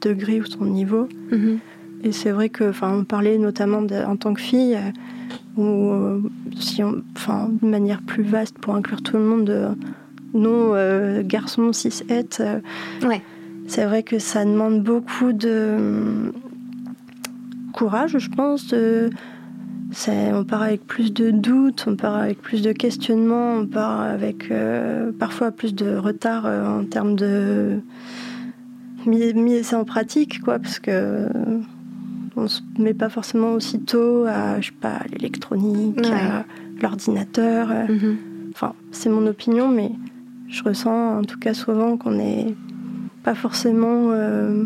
degré 0.00 0.40
ou 0.40 0.46
son 0.46 0.64
niveau. 0.64 1.08
Mhm. 1.30 1.58
Et 2.02 2.12
c'est 2.12 2.30
vrai 2.32 2.48
que, 2.48 2.70
enfin, 2.70 2.90
on 2.98 3.04
parlait 3.04 3.36
notamment 3.38 3.82
de- 3.82 4.02
en 4.04 4.16
tant 4.16 4.32
que 4.34 4.40
fille, 4.40 4.74
euh, 4.76 5.60
ou 5.60 5.90
euh, 5.90 6.20
si 6.58 6.82
on, 6.82 7.02
enfin, 7.16 7.50
de 7.60 7.68
manière 7.68 8.00
plus 8.00 8.22
vaste 8.22 8.58
pour 8.58 8.74
inclure 8.74 9.02
tout 9.02 9.16
le 9.18 9.22
monde, 9.24 9.44
de 9.44 9.66
non 10.32 10.72
garçons 11.22 11.72
cis 11.72 12.02
het. 12.08 12.40
Ouais. 13.02 13.20
c'est 13.66 13.84
vrai 13.84 14.02
que 14.04 14.18
ça 14.18 14.44
demande 14.44 14.82
beaucoup 14.82 15.32
de 15.32 16.32
courage, 17.72 18.16
je 18.18 18.30
pense. 18.30 18.68
De, 18.68 19.10
on 20.32 20.44
part 20.44 20.62
avec 20.62 20.86
plus 20.86 21.12
de 21.12 21.30
doutes, 21.30 21.84
on 21.88 21.96
part 21.96 22.16
avec 22.16 22.40
plus 22.40 22.62
de 22.62 22.72
questionnements, 22.72 23.54
on 23.56 23.66
part 23.66 24.00
avec 24.00 24.50
euh, 24.50 25.10
parfois 25.18 25.50
plus 25.50 25.74
de 25.74 25.96
retard 25.96 26.46
euh, 26.46 26.80
en 26.80 26.84
termes 26.84 27.16
de 27.16 27.80
mise, 29.06 29.34
mise 29.34 29.74
en 29.74 29.84
pratique, 29.84 30.40
quoi, 30.42 30.58
parce 30.58 30.78
que 30.78 31.26
on 32.36 32.46
se 32.46 32.62
met 32.78 32.94
pas 32.94 33.08
forcément 33.08 33.52
aussitôt 33.52 34.24
à, 34.26 34.60
je 34.60 34.66
sais 34.68 34.74
pas, 34.80 34.94
à 34.94 35.06
l'électronique, 35.12 35.98
Ouais. 35.98 36.10
à 36.12 36.44
l'ordinateur. 36.80 37.70
euh, 37.70 37.86
Mhm. 37.92 38.16
Enfin, 38.52 38.74
c'est 38.92 39.08
mon 39.10 39.26
opinion, 39.26 39.68
mais 39.68 39.90
je 40.48 40.62
ressens 40.62 41.18
en 41.18 41.22
tout 41.22 41.38
cas 41.38 41.54
souvent 41.54 41.96
qu'on 41.96 42.12
n'est 42.12 42.54
pas 43.22 43.34
forcément 43.34 44.10
euh, 44.12 44.64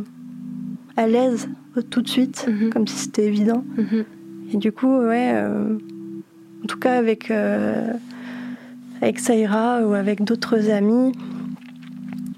à 0.97 1.07
l'aise 1.07 1.49
tout 1.91 2.03
de 2.03 2.09
suite, 2.09 2.47
Mhm. 2.49 2.71
comme 2.71 2.87
si 2.87 2.97
c'était 2.97 3.27
évident. 3.27 3.65
Mhm. 3.77 4.05
Et 4.53 4.57
du 4.57 4.73
coup, 4.73 4.97
ouais, 4.99 5.33
euh, 5.35 5.77
en 6.63 6.67
tout 6.67 6.79
cas 6.79 6.95
avec, 6.97 7.31
euh, 7.31 7.93
avec 9.01 9.19
Saïra 9.19 9.87
ou 9.87 9.95
avec 9.95 10.23
d'autres 10.25 10.71
amis, 10.71 11.13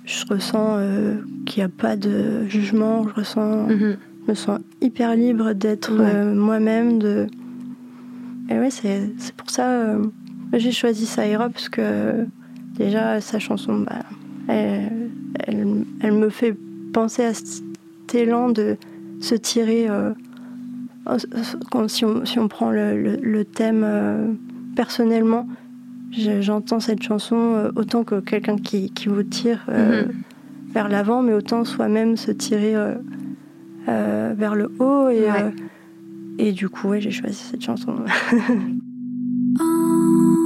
je 0.04 0.24
ressens 0.26 0.76
euh, 0.78 1.16
qu'il 1.46 1.62
n'y 1.62 1.64
a 1.64 1.68
pas 1.68 1.96
de 1.96 2.44
jugement, 2.48 3.06
je 3.08 3.14
ressens, 3.14 3.66
Mhm. 3.68 3.96
je 4.24 4.30
me 4.30 4.34
sens 4.34 4.60
hyper 4.80 5.14
libre 5.16 5.52
d'être 5.52 5.92
Ouais. 5.98 6.04
euh, 6.14 6.34
moi-même. 6.34 6.98
De... 6.98 7.26
Et 8.50 8.58
ouais, 8.58 8.70
c'est 8.70 9.34
pour 9.36 9.50
ça 9.50 9.68
euh, 9.68 10.02
j'ai 10.52 10.72
choisi 10.72 11.06
Saïra 11.06 11.48
parce 11.50 11.68
que 11.68 12.24
déjà 12.78 13.20
sa 13.20 13.38
chanson, 13.40 13.80
bah, 13.80 13.98
elle, 14.48 15.10
elle, 15.40 15.66
elle 16.00 16.12
me 16.12 16.28
fait 16.30 16.56
penser 16.92 17.24
à 17.24 17.34
cet 17.34 18.14
élan 18.14 18.50
de 18.50 18.76
se 19.20 19.34
tirer. 19.34 19.86
euh, 19.90 20.12
quand- 21.70 21.88
si, 21.88 22.04
on, 22.04 22.24
si 22.24 22.38
on 22.38 22.48
prend 22.48 22.70
le, 22.70 23.00
le- 23.00 23.16
le 23.22 23.44
thème 23.44 23.82
euh, 23.84 24.32
personnellement, 24.74 25.46
je- 26.12 26.40
j'entends 26.40 26.80
cette 26.80 27.02
chanson 27.02 27.36
euh, 27.36 27.70
autant 27.76 28.04
que 28.04 28.20
quelqu'un 28.20 28.56
qui, 28.56 28.90
qui 28.90 29.08
vous 29.08 29.22
tire 29.22 29.64
euh, 29.68 30.04
Mhm. 30.06 30.12
vers 30.72 30.88
l'avant, 30.88 31.22
mais 31.22 31.32
autant 31.32 31.64
soi-même 31.64 32.16
se 32.16 32.30
tirer 32.30 32.74
euh, 32.74 32.94
euh, 33.88 34.34
vers 34.36 34.54
le 34.54 34.70
haut. 34.78 35.08
Et, 35.08 35.22
Ouais. 35.30 35.42
euh, 35.42 35.50
et 36.38 36.52
du 36.52 36.68
coup, 36.68 36.88
ouais, 36.88 37.00
j'ai 37.00 37.10
choisi 37.10 37.34
cette 37.36 37.62
chanson. 37.62 37.92
Emporte 37.92 38.10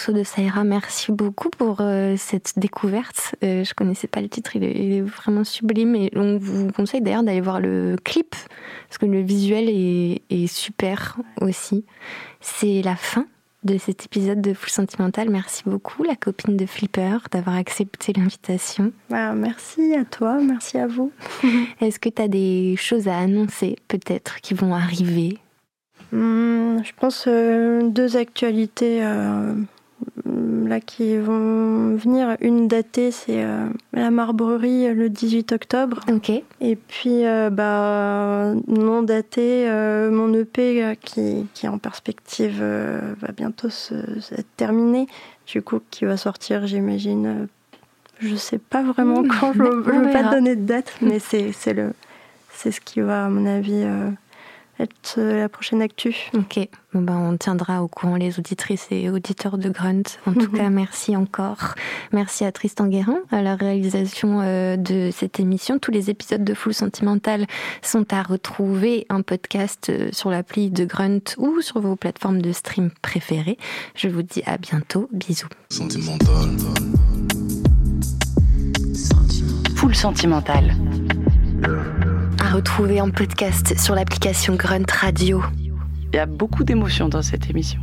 morceau 0.00 0.12
de 0.12 0.24
Saïra, 0.24 0.64
merci 0.64 1.12
beaucoup 1.12 1.50
pour 1.50 1.82
euh, 1.82 2.14
cette 2.16 2.58
découverte. 2.58 3.34
Euh, 3.44 3.64
je 3.64 3.74
connaissais 3.74 4.06
pas 4.06 4.22
le 4.22 4.30
titre, 4.30 4.56
il 4.56 4.64
est, 4.64 4.72
il 4.72 4.92
est 4.94 5.00
vraiment 5.02 5.44
sublime. 5.44 5.94
Et 5.94 6.10
on 6.16 6.38
vous 6.38 6.72
conseille 6.72 7.02
d'ailleurs 7.02 7.22
d'aller 7.22 7.42
voir 7.42 7.60
le 7.60 7.96
clip, 8.02 8.34
parce 8.88 8.96
que 8.96 9.04
le 9.04 9.20
visuel 9.20 9.68
est, 9.68 10.22
est 10.30 10.46
super 10.46 11.18
aussi. 11.42 11.84
C'est 12.40 12.80
la 12.80 12.96
fin 12.96 13.26
de 13.62 13.76
cet 13.76 14.06
épisode 14.06 14.40
de 14.40 14.54
Full 14.54 14.70
Sentimental. 14.70 15.28
Merci 15.28 15.64
beaucoup, 15.66 16.02
la 16.02 16.16
copine 16.16 16.56
de 16.56 16.64
Flipper, 16.64 17.18
d'avoir 17.30 17.56
accepté 17.56 18.14
l'invitation. 18.14 18.92
Bah, 19.10 19.34
merci 19.34 19.94
à 19.94 20.06
toi, 20.06 20.40
merci 20.40 20.78
à 20.78 20.86
vous. 20.86 21.12
Est-ce 21.82 21.98
que 21.98 22.08
tu 22.08 22.22
as 22.22 22.28
des 22.28 22.74
choses 22.78 23.06
à 23.06 23.18
annoncer, 23.18 23.76
peut-être, 23.86 24.40
qui 24.40 24.54
vont 24.54 24.74
arriver? 24.74 25.36
Hum, 26.14 26.80
je 26.82 26.92
pense 26.98 27.26
euh, 27.28 27.82
deux 27.82 28.16
actualités 28.16 29.04
euh, 29.04 29.52
là 30.66 30.80
qui 30.80 31.16
vont 31.16 31.94
venir. 31.96 32.36
Une 32.40 32.68
datée, 32.68 33.10
c'est 33.10 33.44
euh, 33.44 33.66
la 33.92 34.10
Marbrerie 34.10 34.86
euh, 34.88 34.94
le 34.94 35.08
18 35.08 35.52
octobre. 35.52 36.00
Ok. 36.10 36.30
Et 36.60 36.76
puis, 36.76 37.26
euh, 37.26 37.50
bah, 37.50 38.52
non 38.68 39.02
daté, 39.02 39.68
euh, 39.68 40.10
mon 40.10 40.32
EP 40.34 40.84
euh, 40.84 40.94
qui, 41.00 41.46
qui 41.54 41.66
est 41.66 41.68
en 41.68 41.78
perspective 41.78 42.58
euh, 42.60 43.14
va 43.20 43.28
bientôt 43.32 43.70
se, 43.70 43.94
être 43.94 44.56
terminé. 44.56 45.06
Du 45.46 45.62
coup, 45.62 45.80
qui 45.90 46.04
va 46.04 46.16
sortir, 46.16 46.66
j'imagine. 46.66 47.26
euh, 47.26 47.46
je 48.20 48.36
sais 48.36 48.58
pas 48.58 48.82
vraiment 48.82 49.22
quand, 49.40 49.52
je 49.54 49.62
ne 49.62 49.68
veux 49.68 50.12
pas 50.12 50.24
donner 50.24 50.54
de 50.54 50.64
date, 50.64 50.94
mais 51.00 51.18
c'est 51.18 51.52
c'est 51.52 51.72
le 51.72 51.92
c'est 52.52 52.70
ce 52.72 52.80
qui 52.82 53.00
va, 53.00 53.24
à 53.24 53.28
mon 53.30 53.46
avis, 53.46 53.82
euh, 53.84 54.10
être 54.80 55.16
euh, 55.18 55.36
la 55.36 55.48
prochaine 55.48 55.82
actu. 55.82 56.14
Ok, 56.34 56.58
bon 56.92 57.02
ben, 57.02 57.16
on 57.16 57.36
tiendra 57.36 57.82
au 57.82 57.88
courant 57.88 58.16
les 58.16 58.38
auditrices 58.38 58.86
et 58.90 59.10
auditeurs 59.10 59.58
de 59.58 59.68
Grunt. 59.68 60.02
En 60.26 60.32
tout 60.32 60.50
cas, 60.52 60.70
merci 60.70 61.16
encore. 61.16 61.74
Merci 62.12 62.44
à 62.44 62.52
Tristan 62.52 62.86
Guérin 62.86 63.18
à 63.30 63.42
la 63.42 63.56
réalisation 63.56 64.40
euh, 64.42 64.76
de 64.76 65.10
cette 65.12 65.40
émission. 65.40 65.78
Tous 65.78 65.90
les 65.90 66.10
épisodes 66.10 66.44
de 66.44 66.54
Full 66.54 66.74
Sentimental 66.74 67.46
sont 67.82 68.12
à 68.12 68.22
retrouver 68.22 69.06
en 69.10 69.22
podcast 69.22 69.88
euh, 69.90 70.08
sur 70.12 70.30
l'appli 70.30 70.70
de 70.70 70.84
Grunt 70.84 71.34
ou 71.38 71.60
sur 71.60 71.80
vos 71.80 71.96
plateformes 71.96 72.42
de 72.42 72.52
stream 72.52 72.90
préférées. 73.02 73.58
Je 73.94 74.08
vous 74.08 74.22
dis 74.22 74.42
à 74.46 74.56
bientôt. 74.58 75.08
Bisous. 75.12 75.48
Sentimental. 75.68 76.56
Full 79.76 79.94
sentimental. 79.94 80.74
Retrouver 82.50 83.00
en 83.00 83.10
podcast 83.10 83.78
sur 83.78 83.94
l'application 83.94 84.56
Grunt 84.56 84.90
Radio. 84.90 85.42
Il 86.12 86.16
y 86.16 86.18
a 86.18 86.26
beaucoup 86.26 86.64
d'émotions 86.64 87.08
dans 87.08 87.22
cette 87.22 87.48
émission. 87.48 87.80